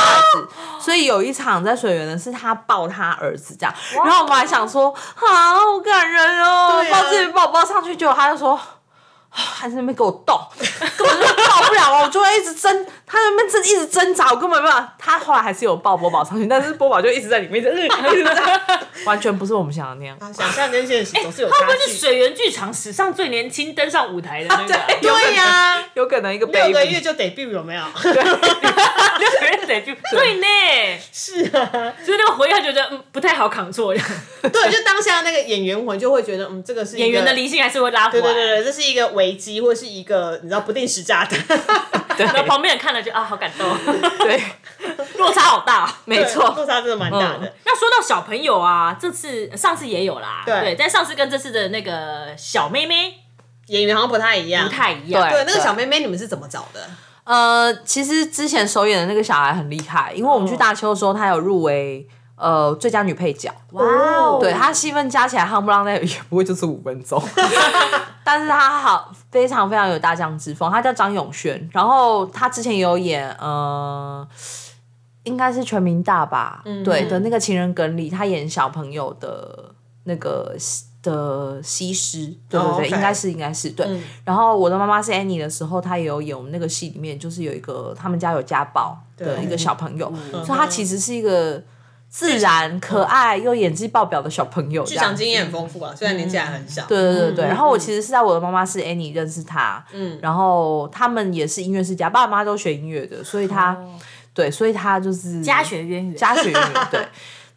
[0.80, 3.74] 所以有一场在水源的是他抱他儿子这样，
[4.04, 8.60] 然后我们还想说，啊，好感人哦，抱自己宝宝上去，结果他就说。
[9.38, 10.36] 啊还在那边给我动，
[10.98, 14.96] 根本就抱不了哦，我就会一直挣，他在那边挣一直挣扎，我根本没有办法。
[14.98, 18.60] 他后来还是有抱波宝上去，但是波宝就一直在里面，就是一直在，
[19.06, 20.18] 完全不是我们想的那样。
[20.20, 21.66] 啊想象跟现实总是有差距。
[21.66, 24.86] 会是水源剧场史上最年轻登上舞台的那个啊？
[24.88, 27.84] 对对呀、有可能一个六个月就 debut 有没有？
[28.04, 30.48] 六个人得就对呢，
[31.12, 38.24] 是啊，所以那个回忆他觉得嗯不太好扛错，对，就当下那个演员魂就会觉得，嗯，这个是演员的理性还是会拉回来。
[38.24, 41.40] 对对对对，这是一个危机，或是一个你知道不定时炸弹。
[42.18, 43.68] 然后旁边人看了就啊好感动，
[44.20, 44.42] 对，
[45.20, 45.94] 落差好大。
[46.06, 47.54] 没错落，差真的蛮大的。
[47.66, 53.14] 那说到小朋友啊，这次上次也有啦，对但上次跟这次的那个小妹妹
[53.68, 55.22] 演员好像不太一样，不太一样。
[55.30, 56.90] 对对，那个小妹妹你们是怎么找的？
[57.26, 62.08] 呃，其实之前首演的那个小孩很厉害，因为我们去大邱的时候，他有入围
[62.38, 63.54] 呃最佳女配角。
[63.72, 67.22] 哇哦，对她戏份加起来夯不啷当也不会就是五分钟，
[68.24, 70.72] 但是她好非常非常有大将之风。
[70.72, 74.26] 她叫张永轩，然后她之前也有演呃，
[75.24, 79.74] 应该是全民大吧，对的那个情人梗里，她演小朋友的
[80.06, 80.56] 那个
[81.04, 83.88] 的西施，对对哦对应该是应该是对。
[84.26, 90.12] 然后我的妈妈是 Annie 的时候，她也有演我们那个戏里面，就是有一个他们家有家暴的一个小朋友，
[90.46, 91.62] 所以她其实是一个
[92.18, 94.84] 自然、可爱又演技爆表的小朋友。
[94.84, 96.84] 剧场经验很丰富啊，虽然年纪还很小。
[96.88, 103.78] 对对对对，然后我其实是在我的妈妈是 Annie 认识他，嗯，然后他们也是音乐世家，爸爸妈妈都学音乐的，所以他、
[104.34, 107.02] 对，所以他就是家学渊源，家学渊源，对。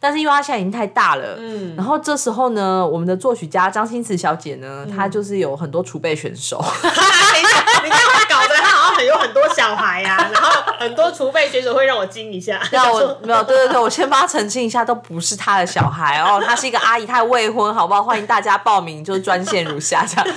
[0.03, 12.59] 但是因为他现在已经太大了，嗯，然后这时候呢，我们的作曲家张欣慈小姐呢，她就是有很多储备选手， 你这样会搞得她好像很有很多小孩呀、 然后很多储备选手会让我惊一下。
[12.71, 18.01] 让我没有，对对对，我先帮她澄清一下，都不是她的小孩哦，她是一个阿姨，她还未婚，好不好？
[18.01, 20.27] 欢迎大家报名，就是专线如下这样。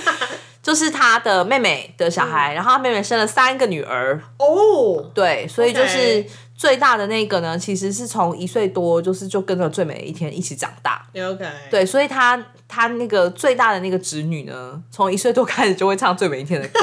[0.65, 6.25] 就是他的妹妹的小孩，然后他妹妹生了三个女儿，哦，对，所以就是
[6.57, 11.05] 最大的那个呢，其实是从一岁多，就是就跟着最美的一天一起长大。
[11.15, 16.79] OK，对，所以他他那个最大的那个侄女呢，从一岁多开始就会唱最美一天的歌。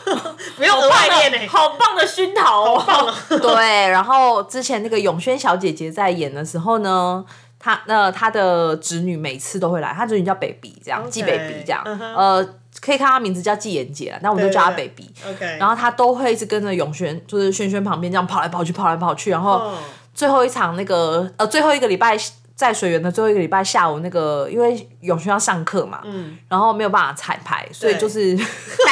[0.56, 3.14] 不用额外练呢、好棒的熏陶哦！
[3.28, 7.22] 对，然后之前那个永轩小姐姐在演的时候呢。
[7.58, 11.82] 她那她的侄女每次都会来，她侄女叫 baby 这样季 baby 这样
[12.14, 12.46] 呃，
[12.86, 15.10] 可以看他名字叫纪妍姐啦，那我们就叫她对对 baby。
[15.28, 19.74] OK，然后他都会一直跟着永轩，就是轩轩旁边这样跑来跑去，跑来跑去，然后哦。
[20.14, 22.16] 最后一场那个呃最后一个礼拜
[22.54, 28.44] 在水源的最后一个礼拜下午那个，因为永轩要上课嘛，嗯，然后没有办法彩排，所以就是代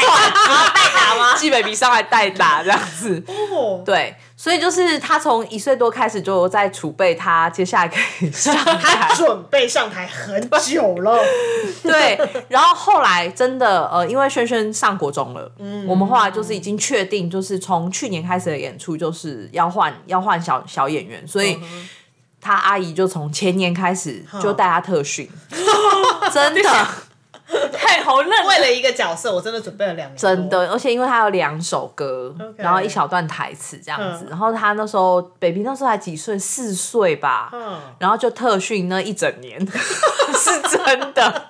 [0.07, 1.33] 打代打吗？
[1.41, 11.19] 纪 baby 上来代打这样子，哦，对，所以就是他从一岁多开始就在储备他接下来可以上他台，准备上台很久了。
[11.83, 21.59] 对，然后后来真的呃，因为轩轩上国中了，嗯，我们后来就是已经确定，就是从去年开始的演出就是要换要换小小演员，所以。
[22.47, 25.27] 他阿姨就从前年开始就带他特训，
[26.31, 26.87] 真的
[27.73, 30.17] 太好认为了一个角色，我真的准备了两年。
[30.17, 34.31] 真，的，而且因为他有两首歌然后一小段台词这样子，嗯。
[34.31, 41.49] 然后他那时候 baby 那时候才几岁，四岁吧，嗯，然后就特训那一整年， 是真的。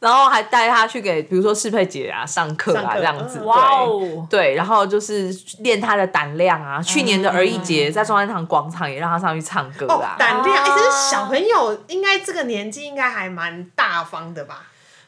[0.00, 4.26] 然后还带他去给，比如说适配姐啊上课啊这样子，嗯哇对哦！
[4.30, 6.80] 对，然后就是练他的胆量啊。
[6.82, 10.16] 去年的儿艺节在中山堂广场也让他上去唱歌哦啊，。
[10.18, 14.62] 胆量，哎、可是小朋友应该这个年纪应该还蛮大方的吧？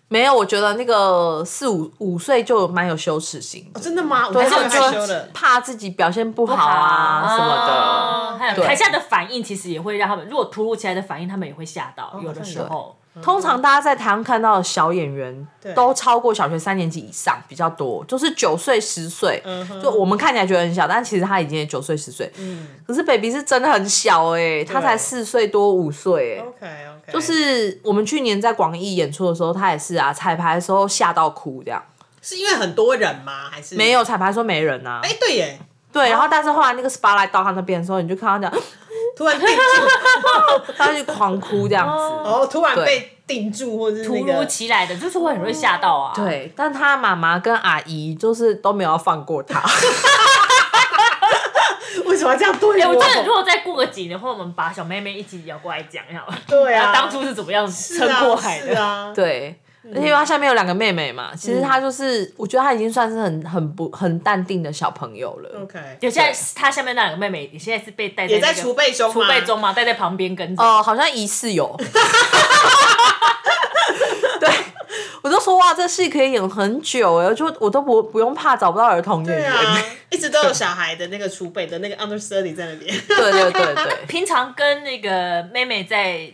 [0.08, 4.26] 没有，我觉得那个四五五岁就蛮有羞耻心哦，，真的吗？
[4.28, 5.14] 我对，他就。
[5.32, 7.72] 怕自己表现不好啊什么的。
[7.72, 12.20] 啊还有对台下的反应，其实也会让他们，如果突如其来的反应，他们也会吓到。
[12.22, 19.42] 有的时候，通常大家在台上看到的小演员都超过小学三年级以上比较多，就是九岁十岁，
[19.82, 22.32] 就我们看起来觉得很小，但其实他已经九岁十岁。
[22.86, 31.82] 可是 baby 是真的很小哎、他才四岁多五岁哎、OK OK，就是我们去年在广义演出的时候，他也是啊，彩排的时候吓到哭这样。
[32.22, 33.50] 是因为很多人吗？
[33.50, 33.90] 还是没？
[33.90, 35.58] 有彩排的时候没人啊，哎、对耶，
[35.92, 38.64] 对，然后但是后来那个 spotlight 到他那边的时候，你就看他这样，
[39.16, 41.92] 突然定住，他就狂哭这样子。
[41.94, 49.62] 哦，突然被定住，或者是突如个其来的，就是会很容易吓到啊。，对，但他妈妈跟阿姨就是都没有要放过他。
[52.06, 52.94] 为什么要这样对哎，我？
[52.94, 56.38] 我真的如果再过个几年，或者我们把小妹妹一起邀过来讲好了。
[56.46, 59.12] 对啊，当初是怎么样撑过海的？
[59.14, 65.60] 对，因为他下面有两个妹妹嘛，其实他就是，我觉得他已经算是很很不很淡定的小朋友了。
[65.62, 70.62] OK，就现在他下面那两个妹妹，你现在是被带也在那个储备中储备中嘛，带在旁边跟着。
[70.62, 71.76] 哦、好像疑似有。
[74.38, 74.48] 对，
[75.22, 79.52] 我就说哇，这戏可以演很久哎，就我都不不用怕找不到儿童演员。
[79.52, 82.96] 啊，一直都有小孩的那个储备的那个 understudy 在那边。
[83.08, 86.30] 对对对对， 平常跟那个妹妹在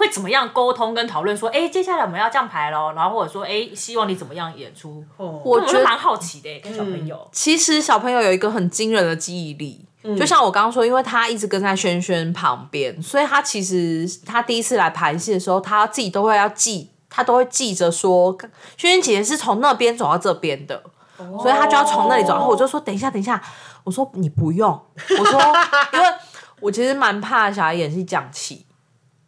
[0.00, 1.36] 会怎么样沟通跟讨论？
[1.36, 5.04] 说，哎、接下来我们要这样排喽，然后或者说，哎、希望你怎么样演出？
[5.18, 7.28] 哦我觉得我觉得蛮好奇的，跟小朋友。
[7.32, 9.84] 其实小朋友有一个很惊人的记忆力，
[10.18, 18.34] 就像我刚刚说，因为他一直跟在轩轩旁边，所以他其实他第一次来排戏的时候，他自己都会要记，他都会记着说，
[18.78, 20.82] 轩轩姐姐是从那边走到这边的。
[21.38, 23.38] 所以他就要从那里走，然后我就说等一下，等一下，
[23.84, 25.38] 我说你不用，我说
[25.92, 26.06] 因为
[26.60, 28.64] 我其实蛮怕小孩演戏讲气，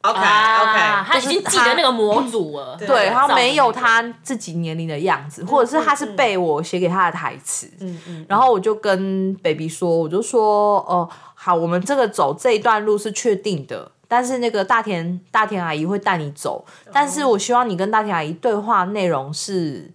[0.03, 13.93] OK 啊，OK，他已经记得那个模组了， 对，他没有他自己年龄的样子，或者是他是背我写给他的台词，嗯嗯然后我就跟 baby 说，我就说，哦、好，我们这个走这一段路是确定的。
[14.09, 16.63] 但是那个大田大田阿姨会带你走，
[16.93, 19.91] 但是我希望你跟大田阿姨对话内容是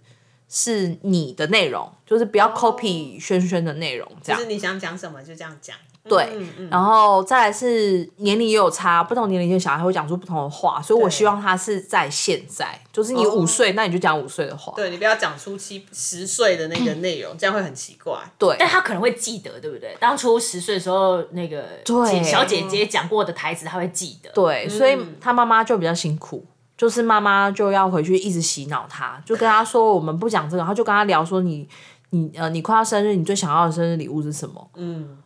[0.48, 4.40] 是你的内容，就是不要 copy 轩轩的内容，这样。
[4.40, 5.76] 就是你想讲什么就这样讲。
[6.08, 6.32] 对，
[6.70, 14.72] 然后再来是年龄也有差，不同年龄的小孩会讲出不同的话，所以我希望他是在现在，就是你五岁，那你就讲五岁的话。
[14.76, 18.18] 对你不要讲出七十岁的那个内容，这样会很奇怪。
[18.38, 19.96] 对，但他可能会记得，对不对？
[20.00, 24.30] 当初十岁的时候，那个对小姐姐讲过的台词，他会记得。
[24.32, 26.44] 对，所以他妈妈就比较辛苦，
[26.76, 31.68] 就是妈妈就要回去一直洗脑他，就跟他说我们不讲这个，然后就跟他聊说你
[32.10, 34.70] 你呃你快要生日，你最想要的生日礼物是什么？
[34.76, 35.18] 嗯，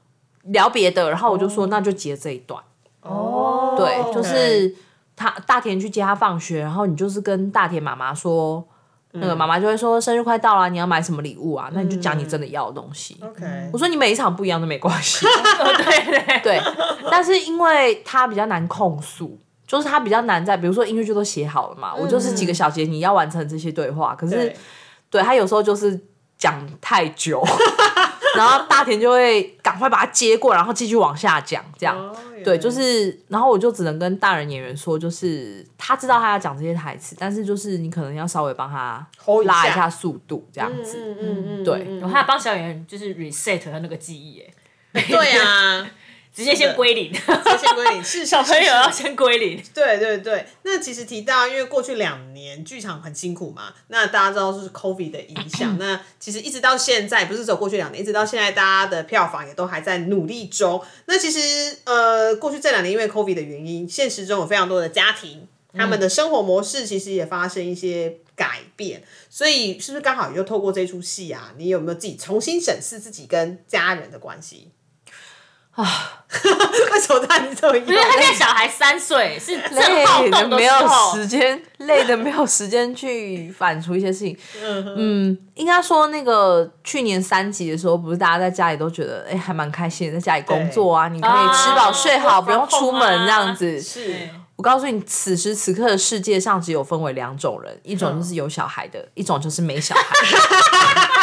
[0.45, 2.63] 聊别的，然后我就说、那就截这一段，
[3.03, 4.75] 哦，对，就是
[5.17, 8.67] 他大田去接他放学，然后你就是跟大田妈妈说。
[9.15, 11.69] 那个妈妈就会说生日快到了，你要买什么礼物啊？
[11.75, 13.15] 那你就讲你真的要的东西。
[13.21, 15.27] OK，我说你每一场不一样都没关系，
[15.77, 16.41] 对对。
[16.41, 16.63] 对，
[17.11, 24.57] 但是因为他比较难控诉，就是他比较难在，比如说音乐剧都写好了嘛，我就是几个小节你要完成这些对话，可是对。
[25.11, 26.01] 对他有时候就是
[26.39, 27.45] 讲太久，
[28.37, 31.97] 然后大田就会赶快把它接过，然后继续往下讲，这样。
[31.97, 39.07] 哦对，就是，然后我就只能跟大人演员说，就是他知道他要讲这些台词，但是就是你可能要稍微帮他
[39.45, 40.99] 拉一下速度，这样子。
[40.99, 44.43] 嗯嗯嗯，对嗯我还要帮小演员就是 reset 他那个记忆，
[44.93, 45.89] 哎，对啊，
[46.35, 47.13] 直接先归零。
[47.13, 49.63] 这些归零是小朋友要先归零。
[49.75, 60.83] 对对对，那其实提到，因为过去两年剧场很辛苦嘛，那大家知道是 COVID 的影响， 那其实一直到现在，不是只有过去两年，一直到现在，大家的票房也都还在努力中。
[61.07, 74.71] 那其实呃，过去这两年因为 COVID 的原因，现实中有非常多的家庭，他们的生活模式其实也发生一些改变，所以是不是刚好也就透过这出戏啊，你有没有自己重新审视自己跟家人的关系？
[75.75, 76.23] 啊，
[76.93, 80.51] 为什么他你这么因为他现在小孩三岁，是正好累的动。
[80.51, 80.75] 的没有
[81.15, 84.37] 时间，累的没有时间去反刍一些事情。
[84.63, 93.81] 嗯，应该说那个去年三级的时候，不是大家在家里都觉得哎、还蛮开心的，在家里工作啊，你可以吃饱睡好，啊不用出门这样子。
[93.81, 94.29] 是。
[94.57, 100.03] 我告诉你，此时此刻的世界上只有分为两种人，一种就是有小孩的，一种就是没小孩。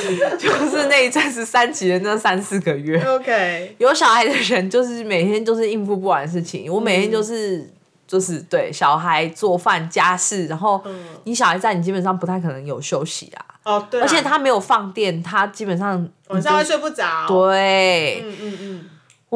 [0.38, 7.68] 就是那一阵是三级的那三四个月，OK，有小孩的人就是每天就是应付不完的事情，我每天就是、
[8.06, 10.82] 就是对小孩做饭家事，然后
[11.24, 13.44] 你小孩在，你基本上不太可能有休息啊。
[13.64, 17.26] 哦对啊，而且他没有放电，他基本上晚上会睡不着。
[17.28, 18.84] 对，嗯嗯嗯，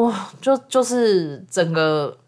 [0.02, 2.18] 哇，就就是整个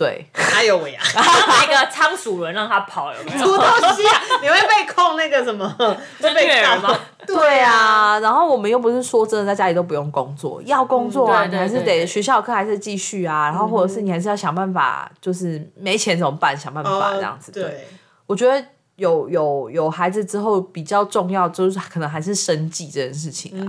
[0.00, 1.00] 对，哎呦喂呀，
[1.46, 3.46] 买一个仓鼠轮让他跑，有没什有？
[3.48, 4.22] 么东西啊？
[4.40, 5.68] 你会被控那个什么？
[6.18, 6.98] 会被告虐儿吗？
[7.26, 16.56] 对啊，然后我们又不是说真的在家里都不用工作，要工作还是得学校课还是继续啊，然后或者是你还是要想办法，就是没钱怎么办？
[16.56, 17.52] 想办法这样子。
[17.52, 17.86] 对，
[18.26, 18.64] 我觉得
[18.96, 23.68] 有有有孩子之后比较重要，就是可能还是生计这件事情啊，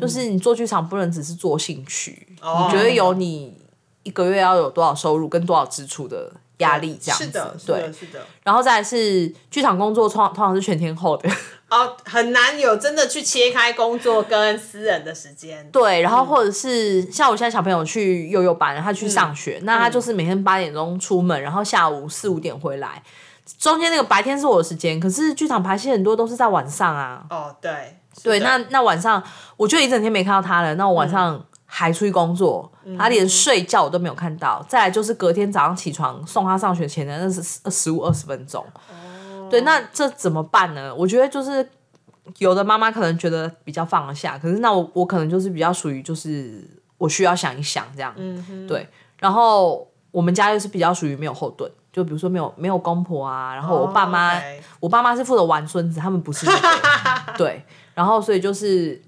[0.00, 3.56] 就是你做剧场不能只是做兴趣，哦你觉得有你
[4.02, 8.20] 一个月要有多少收入跟多少支出的压力这样子，是的，是对的，，是的。
[8.44, 11.28] 然后再来是剧场工作通通常是全天候的。
[11.70, 15.70] 哦，很难有真的去切开工作跟私人的时间。
[15.70, 23.00] 对，然后或者是像我现在小朋友去幼幼班，他去上学，那他就是每天八点钟出门，然后下午四五点回来，
[23.56, 27.24] 中间那个白天是我的时间，可是剧场排戏很多都是在晚上啊。
[27.30, 29.22] 哦，对，对，那那晚上
[29.56, 31.40] 我就一整天没看到他了，那我晚上
[31.72, 34.60] 还出去工作，他连睡觉我都没有看到。
[34.68, 38.64] 再来就是隔天早上起床送他上学前的那是十五二十分钟。
[39.48, 40.94] 对，那这怎么办呢？
[40.94, 41.66] 我觉得就是
[42.38, 48.14] 有的妈妈可能觉得比较放得下，可是那我我可能就是比较属于就是我需要想一想这样。
[48.66, 54.40] 对，然后我们家又是比较属于没有后盾，就比如说没有没有公婆啊，然后我爸妈。
[54.80, 58.98] 我爸妈是负责玩孙子，他们不是、那个、 对，然后所以就是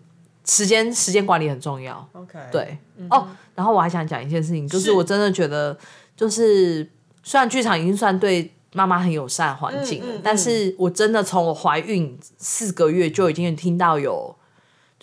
[0.53, 3.27] 时间时间管理很重要，OK，，对、哦。
[3.55, 4.93] 然后我还想讲一件事情，就是是。
[4.93, 5.77] 我真的觉得，
[6.17, 6.91] 就是
[7.23, 10.21] 虽然剧场已经算对妈妈很友善的环境了，嗯嗯嗯。
[10.23, 14.37] 但是我真的从我怀孕四个月就已经听到有。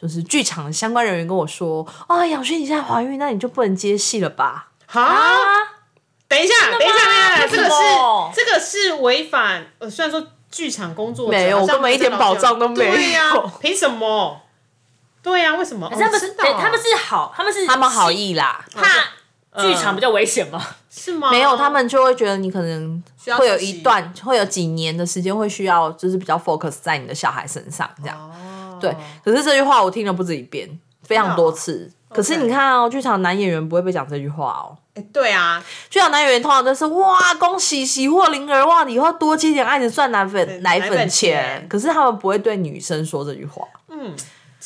[0.02, 4.70] 就是剧场的相关人员跟我说：“啊，杨轩，你现在怀孕，那你就不能接戏了吧。
[4.88, 5.36] 哈，
[6.26, 7.74] 等一下，等一下，等一下，这个是
[8.34, 12.94] 这个是违反，呃，虽然说剧场工作者没有我根本一点保障都没有。
[12.94, 14.40] 对呀，凭什么？
[15.22, 15.90] 对呀，为什么？
[15.90, 20.64] 可是他们哦知道对他们是好，他们是？”他们好意啦，怕剧场比较危险吗？
[20.90, 21.30] 是吗？
[21.32, 28.18] 没有，他们就会觉得你可能要会有一段，会有几年的时间会需要，就是比较 focus 在你的小孩身上这样。
[28.18, 30.70] 哦，对，可是这句话我听了不止一遍，
[31.04, 31.92] 非常多次。
[32.10, 34.76] 可是你看哦，剧场男演员不会被讲这句话哦。
[34.96, 41.68] 哎，对啊，剧场男演员通常都是哇，恭喜喜获麟儿，哇，你以后多接点案子赚奶粉奶粉钱。
[41.70, 43.64] 可是他们不会对女生说这句话。
[43.90, 44.16] 嗯，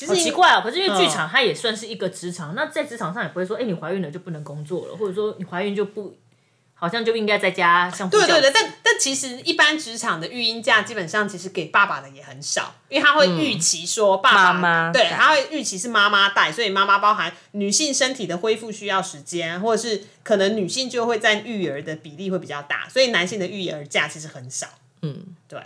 [0.06, 6.16] 其好奇怪哦，可是因为剧场它也算是一个职场，那在职场上也不会说，哎，你怀孕了就不能工作了，或者说你怀孕就不，
[6.74, 15.12] 好像就应该在家对对对，但但其实一般职场的育婴假基本上其实给爸爸的也很少，因为他会预期说爸爸、妈妈对，带。
[15.12, 24.68] 他会预期是妈妈带，所以妈妈包含女性身体的恢复需要时间，或者是可能女性就会在育儿的比例会比较大，所以男性的育儿假其实很少。
[25.02, 25.60] 嗯，对。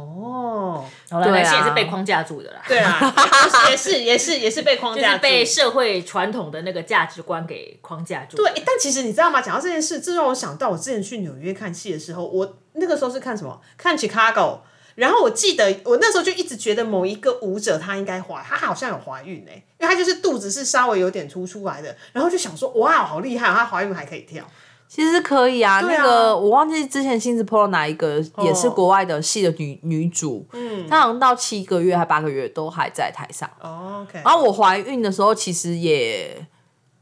[0.00, 3.14] 哦，好了，对啊男性也是被框架住的啦，对啊，
[3.70, 8.36] 也是也是也是被框架就是被社会传统的那个价值观给框架住。
[8.36, 9.40] 对，但其实你知道吗？
[9.40, 13.60] 讲到这件事，这让我想到我之前去纽约看戏的时候，我那个时候是看什么？
[13.76, 14.58] 看 Chicago。
[14.94, 24.44] 然后我记得我那时候就一直觉得某一个舞者她应该怀，她好像有怀孕哎、因为她就是肚子是稍微有点凸出来的，然后就想说哇，好厉害、哦，她怀孕还可以跳。
[24.88, 25.80] 其实可以啊，啊。
[25.82, 33.48] 那个我忘记之前星子 PO 哪一个，也是国外的戏的女女主，嗯，她好像到七个月还八个月都还在台上。
[33.60, 36.46] 哦 OK，然后我怀孕的时候，其实也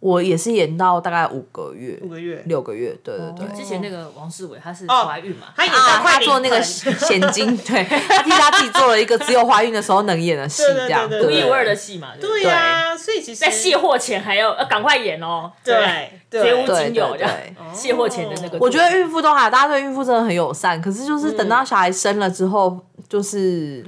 [0.01, 3.57] 我也是演到大概五个月、五个月，六个月，对对对。
[3.57, 11.09] 之前那个王世伟他是哦怀孕嘛，他演他做那个盆险金，对，他替他自己做了一个只有怀孕的时候能演的戏，这样。
[11.09, 12.43] 独一无二的戏嘛，对不对？
[12.43, 16.11] 对呀、所以其实在卸货前还要呃赶快演哦，对。
[16.29, 17.33] 对绝无对仅有这样。
[17.73, 20.83] 卸货前的那个，我觉得孕妇都还，大家对孕妇真的很友善。
[20.83, 22.77] 可是就是等到小孩生了之后，
[23.09, 23.87] 就是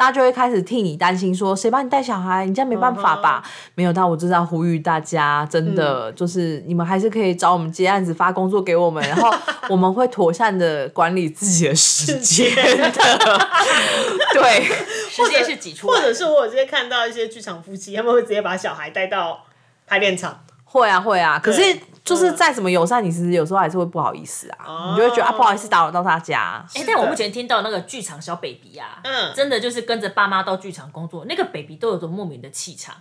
[0.00, 2.46] 大家就会开始替你担心，说谁帮你带小孩？
[2.46, 3.42] 你这样没办法吧？
[3.74, 9.30] 没有，但我就是要呼吁大家，真的、就是你们还是可以找我们接案子，发工作给我们， 然后
[9.68, 12.62] 我们会妥善的管理自己的时间的。
[14.32, 14.64] 对，
[15.10, 19.44] 时间是挤出来，或者是我有直接看到一些剧场夫妻，他们会直接把小孩带到
[19.86, 20.42] 排练场。
[20.64, 21.38] 会啊会啊。
[21.38, 26.64] 可是对就是再怎么友善，你其实有时候还是会不好意思啊，你就会觉得啊不好意思打扰到大家。
[26.74, 32.94] 哎、但我目前听到那个剧场小 baby 啊，嗯真的就是跟着爸妈到剧场工作，那个 baby 都有种莫名的气场。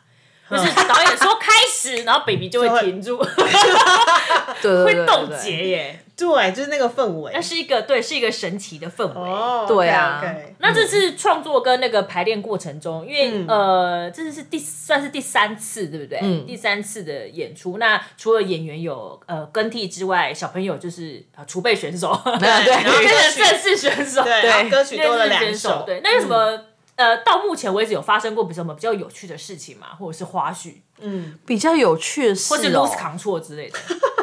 [0.52, 3.20] 就是导演说开始，然后 baby 就就会会停住，
[4.84, 6.06] 会冻对结耶。
[6.20, 7.42] 对，就是那个氛围那。
[7.42, 9.30] 是一个对，是一个神奇的氛围。
[9.30, 10.24] 哦，对啊
[10.60, 16.20] 那这次创作跟那个排练过程中，因为、嗯呃，这是第算是第三次，对不对？
[16.22, 25.56] 嗯第三次的演出，那除了演员有呃更替之外，小朋友就是啊储备选手， 对然后变成正式选手，对，歌曲多了两。
[25.56, 26.60] 首，对，那有什么、
[26.96, 29.88] 呃，到目前为止有发生过比什么比较有趣的事情吗？
[29.98, 33.80] 或者是花絮，嗯比较有趣的事、哦，或是 lose control 之类的？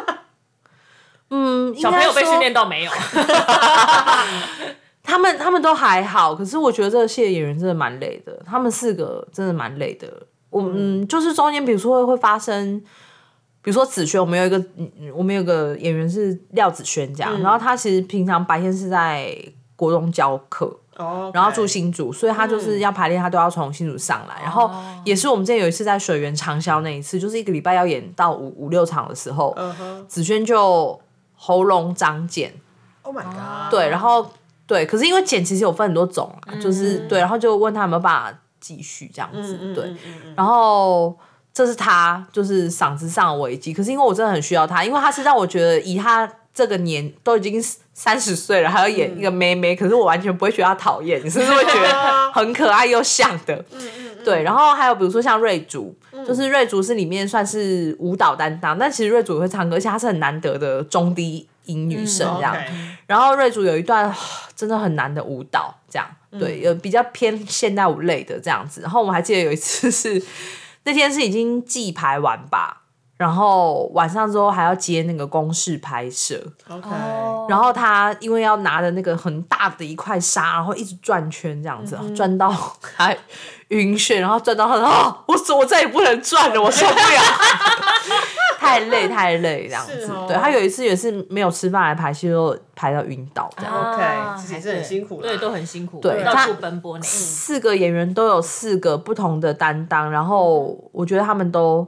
[1.30, 2.90] 嗯，小朋友被训练到，没有？
[5.02, 10.08] 他们他们都还好，可是我觉得这个戏的演员真的蛮累的，他们四个真的蛮累的。
[10.50, 12.80] 我嗯，就是中间比如说会发生，
[13.62, 19.36] 比如说子轩，我们有一个嗯我们有个演员是廖子轩这样，然后他其实平常白天是在
[19.76, 24.40] 国中教课，哦，然后住新竹，所以他就是要排练，他都要从新竹上来。
[24.42, 24.70] 然后
[25.04, 30.98] 也是我们之前有一次在水源长销那一次，就是一个礼拜要演到五五六场的时候，嗯哼子轩就
[31.46, 32.52] 喉咙长茧
[33.02, 34.32] ，，Oh my god，对，然后
[34.66, 39.94] 对，可是因为茧其实有分很多种啊，就是对，然后就问他有没有办法继续这样子，对，
[40.34, 41.16] 然后。
[41.56, 47.58] 这是他就是嗓子上的危机，可是因为我真的很需要他，因为他是让我觉得以他这个年都已经
[47.94, 53.64] 三十岁了，还要演一个妹妹，可是我完全不会觉得他讨厌，你是不是会觉得很可爱又像的？
[54.26, 55.96] 对，然后还有比如说像瑞竹，
[56.26, 62.56] 就是瑞竹是里面算是舞蹈担当，但其实瑞竹也会唱歌，而且她是很难得的中低音女生这样。
[63.06, 64.12] 然后瑞竹有一段
[64.56, 66.04] 真的很难的舞蹈，这样
[66.40, 68.80] 对，有比较偏现代舞类的这样子。
[68.80, 70.20] 然后我们还记得有一次是
[70.82, 72.82] 那天是已经记排完吧，
[73.16, 76.88] 然后晚上之后还要接那个公式拍摄，OK，
[77.48, 82.52] 然后他因为要拿着那个很大的一块沙，然后一直转圈这样子，转到
[82.96, 83.14] 他
[83.68, 87.22] 晕眩，然后转到他说：“哦，我手我再也不能转了，我受不了，
[88.58, 90.06] 太累太累这样子。
[90.12, 90.26] 哦。
[90.28, 93.92] 对他有一次也是没有吃饭来排戏，就排到晕倒这样。
[93.92, 95.28] OK，啊其实也是很辛苦啦。
[95.28, 101.86] 对，都很辛苦，对他到处奔波那一四个演员都有四个不同的担当，然后我觉得他们都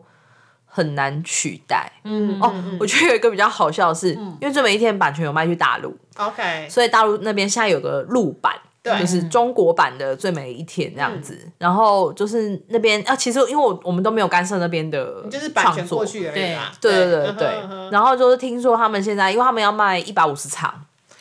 [0.66, 1.91] 很难取代。
[2.03, 8.53] 嗯哦，我觉得有一个比较好笑的是，因为这每一天版权有卖去大陆，OK，所以大陆那边现在有个陆版，
[8.83, 8.99] 对。
[9.01, 11.37] 就是中国版的《最美的一天》这样子。
[11.59, 16.72] 然后就是那边啊，其实因为我我们都没有干涉那边的就是版权过，去而已啦。
[16.81, 16.93] 对。
[16.93, 20.74] 对对对然后就是听说他们现在，因为他们要卖一百五十场，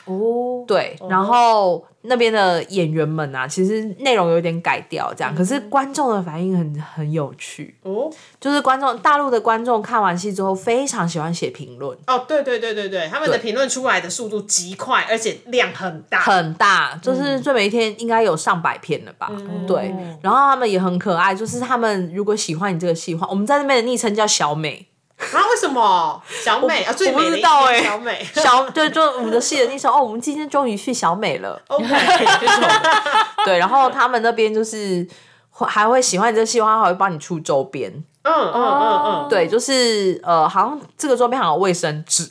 [0.08, 8.10] 哦，对，然后那边的演员们啊，其实内容有点改掉，这样，可是观众的反应很很有趣，哦。
[8.40, 13.48] 就是观众大陆的观众看完戏之后非常喜欢写评论，哦，对对对对对，他们的对。
[13.48, 16.20] 评论出来的速度极快，而且量很大。
[16.20, 19.32] 很大，就是最每一天应该有上百篇了吧？
[19.66, 24.88] 对，然后他们也很可爱，就是他们如果喜欢你这个戏的话，我们在那边的昵称叫小美，
[25.34, 25.42] 啊？
[25.50, 26.22] 为什么？
[26.44, 28.28] 小美啊，最我不美的一知道欸天小美。
[28.36, 31.60] 小对，就我们的戏的昵称哦，我们今天终于去小美了
[33.44, 35.08] 对，然后他们那边就是
[35.50, 37.92] 会还会喜欢你这个戏的话，还会帮你出周边，
[38.24, 42.24] 嗯嗯嗯嗯，对，就是呃，好像这个周边好像有卫生纸，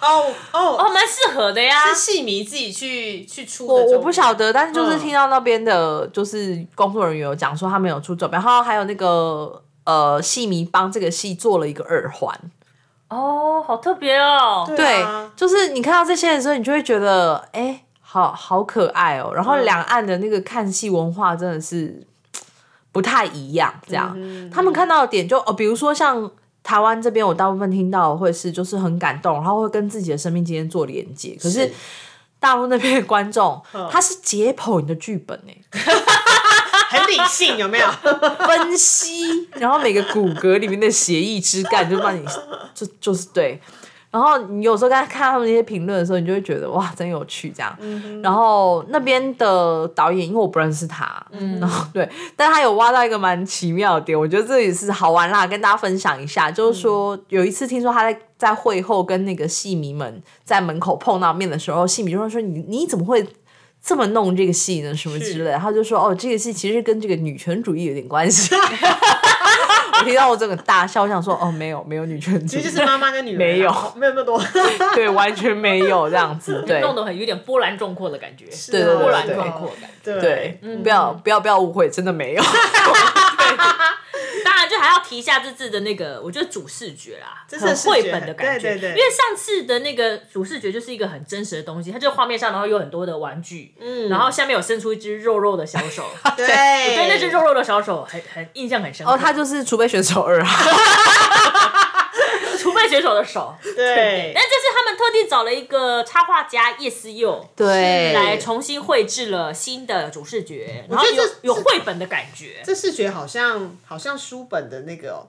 [0.00, 1.86] 哦哦，哦，蛮适合的呀。
[1.88, 3.84] 是戏迷自己去去出的我。
[3.92, 12.38] 我不晓得，但是就是嗯听到那边的，就是工作人员有讲说他们有出周边，然后还有那个呃戏迷帮这个戏做了一个耳环，
[13.08, 14.64] 哦，好特别哦。
[14.76, 15.04] 对
[15.36, 19.32] 就是你看到这些的时候，你就会觉得哎、好好可爱哦。
[19.34, 22.06] 然后嗯两岸的那个看戏文化真的是
[22.90, 26.30] 不太一样，这样、嗯他们看到的点就哦，比如说像。
[26.64, 31.36] 台湾这边，我大部分听到的会是就是很感动，然后会跟自己的生命经验做连接。
[31.42, 31.72] 可是是
[32.38, 35.56] 大陆那边的观众，嗯他是解剖你的剧本哎、
[36.92, 37.86] 很理性，有没有？
[38.46, 42.24] 分析，然后每个骨骼里面的协议枝干就帮你，
[42.74, 43.60] 就就是对。
[44.10, 47.74] 然后你有时候看看他们那些评论的时候，你就会觉得哇，真有趣这样。
[48.22, 51.26] 然后那边的导演，因为我不认识他，
[51.58, 56.50] 然后对，但他有挖到一个蛮奇妙的点，我觉得这也是好玩啦，跟大家分享一下。
[56.50, 63.26] 就是说，有一次听说他在在会后跟那个戏迷们在门口碰到面的时候，戏迷就会说：“你你怎么会？”
[63.84, 68.54] 这么弄这个戏呢，什么之类的，他就说哦，这个戏其实跟这个女权主义有点关系。
[70.00, 73.72] 我听到我整个大笑，我想说哦，没有没有女权主义，其实就是妈妈跟女儿啊，没有。
[73.96, 74.40] 没有那么多。
[74.94, 76.80] 对，完全没有这样子， 对。
[76.80, 79.34] 弄得很有点波澜壮阔的感觉，对对对波澜对。
[79.36, 80.20] 壮阔的感觉。
[80.20, 80.58] 对。
[80.60, 82.42] 对，不要不要不要误会，真的没有。
[84.52, 88.68] 当然，就还要提一下这次的那个，我觉得主视觉啦，这是很绘本的感觉。
[88.68, 88.90] 对对对。
[88.90, 96.04] 因为上次的那个主视觉就是一个很真实的东西，它就画面上，然后有很多的玩具，嗯，然后下面有伸出一只肉肉的小手，
[96.36, 96.46] 对。
[96.46, 99.12] 对，那只肉肉的小手很很印象很深刻。
[99.12, 100.70] 哦，他就是储备选手二号，
[102.88, 107.48] 选手的手，对但这次他们特地找了一个插画家叶思佑。
[107.56, 112.62] 对，来重新绘制了新的主视觉，然后有觉得这有绘本的感觉。
[112.64, 115.28] 这视觉好像好像书本的那个、哦，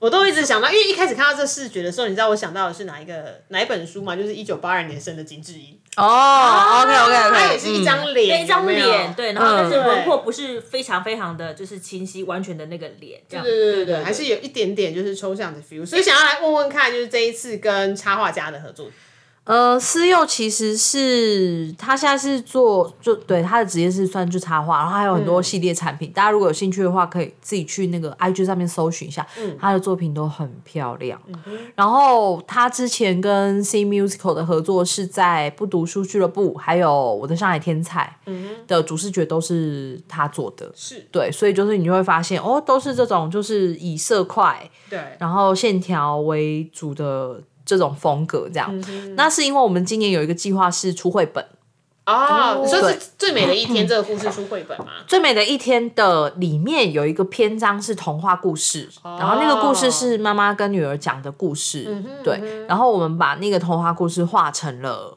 [0.00, 4.16] 我都一直想到，因为一开始看到这视觉的时候，你知道我想到的是哪一个哪一本书吗？
[4.16, 13.44] 就是一九八二年生的金智英，哦，OK OK 它也是一张脸，一张脸，对，然后但是嗯轮廓不是非常非常的就是清晰，完全的那个脸，这样。
[13.44, 18.90] 对对对对，还是有一点点就是抽象的 feel，所以想要来问问看，就是这一次跟插画家的合作，
[19.44, 26.12] 呃，思佑其实是他现在是做，就对他的职业是算就插画，然后还有很多系列产品。
[26.12, 29.26] 大家如果有兴趣的话，可以自己去那个 IG 上面搜寻一下，
[29.58, 31.20] 他的作品都很漂亮。
[31.74, 38.14] 然后他之前跟 C Musical 的合作是在不读书俱乐部，还有我的上海天才
[38.68, 40.70] 的主视觉都是他做的。
[40.76, 48.68] 是对，所以就是你就会发现哦，都是这种就是以色块，对，然后线条为主的这种风格，这样。
[49.14, 51.44] 那是因为我们今年有一个计划是出绘本，
[52.04, 54.86] 哦，你说对是最美的一天这个故事书绘本吗？
[55.08, 62.66] 《最美的一天》的里面有一个篇章是童话故事，然后那个故事是妈妈跟女儿讲的故事，对。
[62.66, 65.16] 然后我们把那个童话故事画成了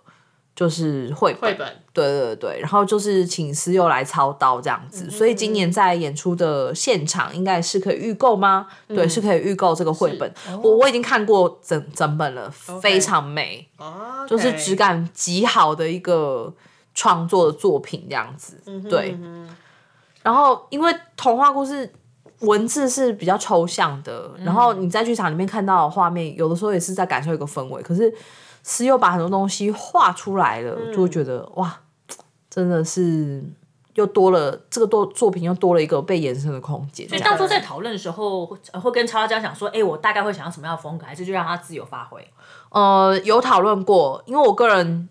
[0.56, 8.68] 就是绘本，绘本对对对，然后就是请思佑来操刀这样子，所以今年在演出的现场应该是可以预购吗？
[8.88, 10.34] 对，是可以预购这个绘本。
[10.62, 16.54] 我我已经看过整整本了，非常美，哦，就是质感极好的一个
[16.96, 18.58] 创作的作品这样子。
[18.90, 19.18] 对，
[20.24, 21.94] 然后因为童话故事。
[22.40, 27.82] 文字是比较抽象的，然后你在剧场里面看到的画面，有的时候也是在感受一个氛围。
[27.82, 28.14] 可是
[28.64, 31.74] 思佑把很多东西画出来了，就会觉得哇，
[32.54, 33.44] 真的是
[33.96, 37.10] 又多了这个多作品又多了一个被延伸的空间。
[37.10, 42.24] 所以当初在讨论的时候，会会跟插画家讲说，哎、我大概会想要什么样的风格，还是就让他自由发挥？
[42.70, 45.10] 呃，有讨论过，因为我个人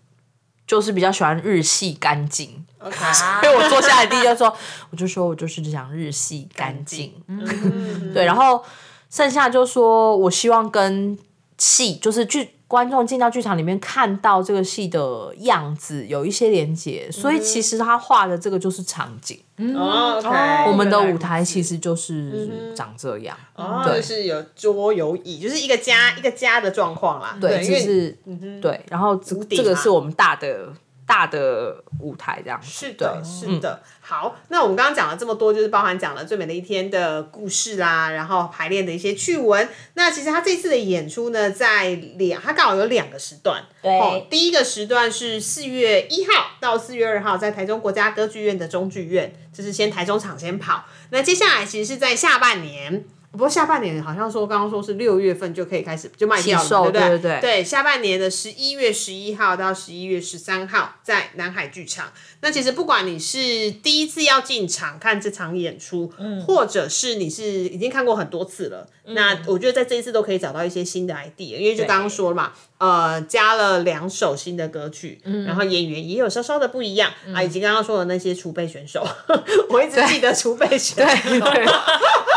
[0.65, 2.95] 就是比较喜欢日系干净，OK，
[3.41, 4.55] 所以我坐下来第一就说，
[4.91, 8.63] 我就说我就是想日系干净，嗯，对，然后
[9.09, 11.17] 剩下就说我希望跟
[11.57, 19.39] 戏就是剧观众进到剧场里面看到这个戏的样子有一些连接，所以其实他画的这个就是场景。
[19.75, 23.37] 哦，OK，我们的舞台其实就是长这样。
[23.53, 27.37] 哦，对就是有桌有椅，就是一个家一个家的状况啦。
[27.39, 28.17] 对，就是
[28.59, 30.73] 对，然后这个是我们大的
[31.05, 32.67] 大的舞台这样子。
[32.67, 33.81] 是的，是的。
[34.01, 39.67] 好，那我们刚刚讲了这么多，就是包含讲了最美的一天的故事啦，然后排练的一些趣闻。
[39.93, 43.63] 那其实他这次的演出呢，在两，他刚好有两个时段。
[43.81, 50.85] 对哦，第一个时段是四月一号到四月二号，在台中国家歌剧院的中剧院，这是先台中场先跑。
[51.11, 53.05] 那接下来其实是在下半年。
[53.33, 57.01] 不过下半年好像说，刚刚说是六月份就可以开始就卖掉了对不对？
[57.01, 57.63] 对对对。
[57.63, 62.13] 下半年的十一月十一号到十一月十三号在南海剧场。
[62.41, 66.13] 那其实不管你是第一次要进场看这场演出，
[66.45, 79.03] 或者是你是已经看过很多次了，那我觉得在这一次都可以找到一些新的 idea，因为就刚刚说了嘛，呃，加了两首新的歌曲，然后演员也有稍稍的不一样、啊，以及刚刚说的那些储备选手，
[79.71, 81.65] 我一直记得储备选手，对对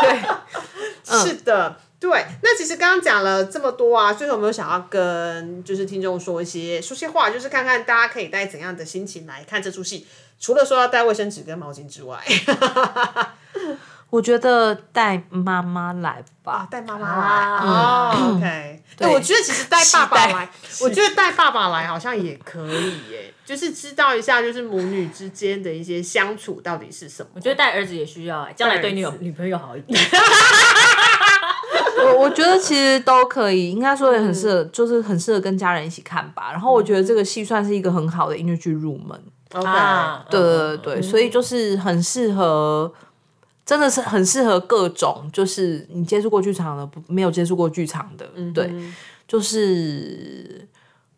[0.01, 0.19] 对，
[1.07, 2.25] 是的，对。
[2.41, 10.05] 那其实刚刚讲了这么多啊，最后有没有想要跟就是听众说一些说些话，就是看看大家可以带怎样的心情来看这出戏？
[10.39, 12.23] 除了说要带卫生纸跟毛巾之外，
[14.09, 16.67] 我觉得带妈妈来吧。
[16.71, 18.81] 带妈妈来哦，OK。
[18.97, 20.49] 对，我觉得其实带爸爸来，
[20.81, 27.29] 我觉得带爸爸来好像也可以耶，就是知道一下就是母女之间的一些相处到底是什么。
[27.35, 29.99] 我觉得带儿子也需要哎，将来对女友女朋友好一点。
[31.99, 36.51] 我我觉得其实都可以，应该说也很适合，就是很适合跟家人一起看吧。
[36.51, 39.19] 然后我觉得这个戏算是一个很好的音乐剧入门。
[39.53, 42.91] OK，啊，对对对，所以就是很适合，
[43.67, 48.71] 真的是很适合各种，就是你接触过剧场的，不没有接触过剧场的，对，
[49.27, 50.65] 就是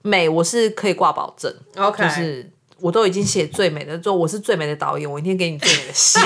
[0.02, 6.18] 美，我是可以挂保证 OK，就是我都已经写最美的，就我是最美的导演，我一定给你最美的戏，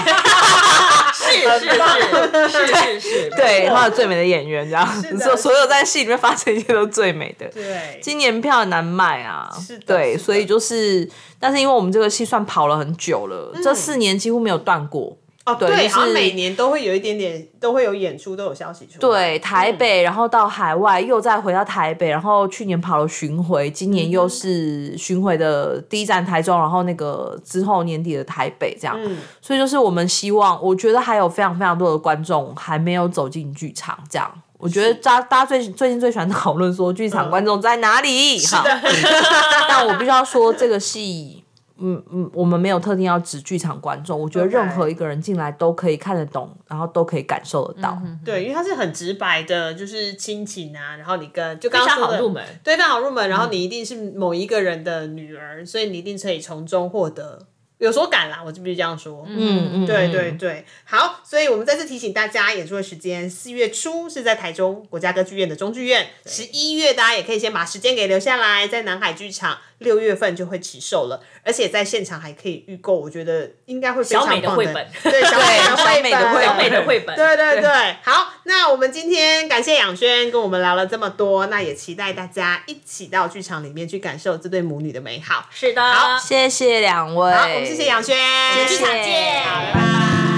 [1.13, 7.45] 是是是是是是，对，还有最美的演员，这样，的所所有在戏里面发生一切都是最美的。
[7.49, 15.17] 对，今年票很难卖啊，是的对，所以就是，但是因为我们这个戏算跑了很久了，嗯这四年几乎没有断过。
[15.46, 19.00] 哦对，对就是好像每年都会有一点点，都会有演出，都有消息出来。
[19.00, 28.98] 对，台北，然后到海外，又再回到台北，然后去年跑了巡回，今年又是巡回的第一站台中，然后那个之后年底的台北，这样。
[29.41, 34.32] 所以就是我们希望，我觉得还有非常非常多的观众还没有走进剧场，这样。
[34.58, 38.64] 我觉得大大家最最近最喜欢讨论说剧场观众在哪里，哈。
[39.68, 41.43] 但我必须要说，这个戏，
[41.86, 48.01] 嗯嗯，我们没有特定要指剧场观众，我觉得任何一个人进来都可以看得懂，然后都可以感受得到。
[48.23, 52.43] 对，因为它是很直白的，就是亲情啊，然后你跟就非刚刚说的常好入门。
[52.63, 53.27] 对，非常好入门。
[53.27, 57.47] 然后你一定是某一个人的女儿，所以你一定可以从中获得
[57.79, 58.41] 有所感啦。
[58.45, 59.25] 我就必须这样说。
[59.27, 85.47] 嗯嗯，对嗯对对，好，所以我们再次提醒大家，演出的时间四月初是在台中国家歌剧院的中剧院，十一月大家也可以先把时间给留下来，在南海剧场六月份就会起售了，而且在现场还可以预购，我觉得应该会非常小美的棒绘本对小美的 小绘本，美的绘本小美的绘本，对对对，好，那我们今天感谢养轩跟我们聊了这么多，那也期待大家一起到剧场里面去感受这对母女的美好。
[85.51, 90.32] 是的，好谢谢两位，好，我们谢谢养轩，我们剧场见好，拜拜。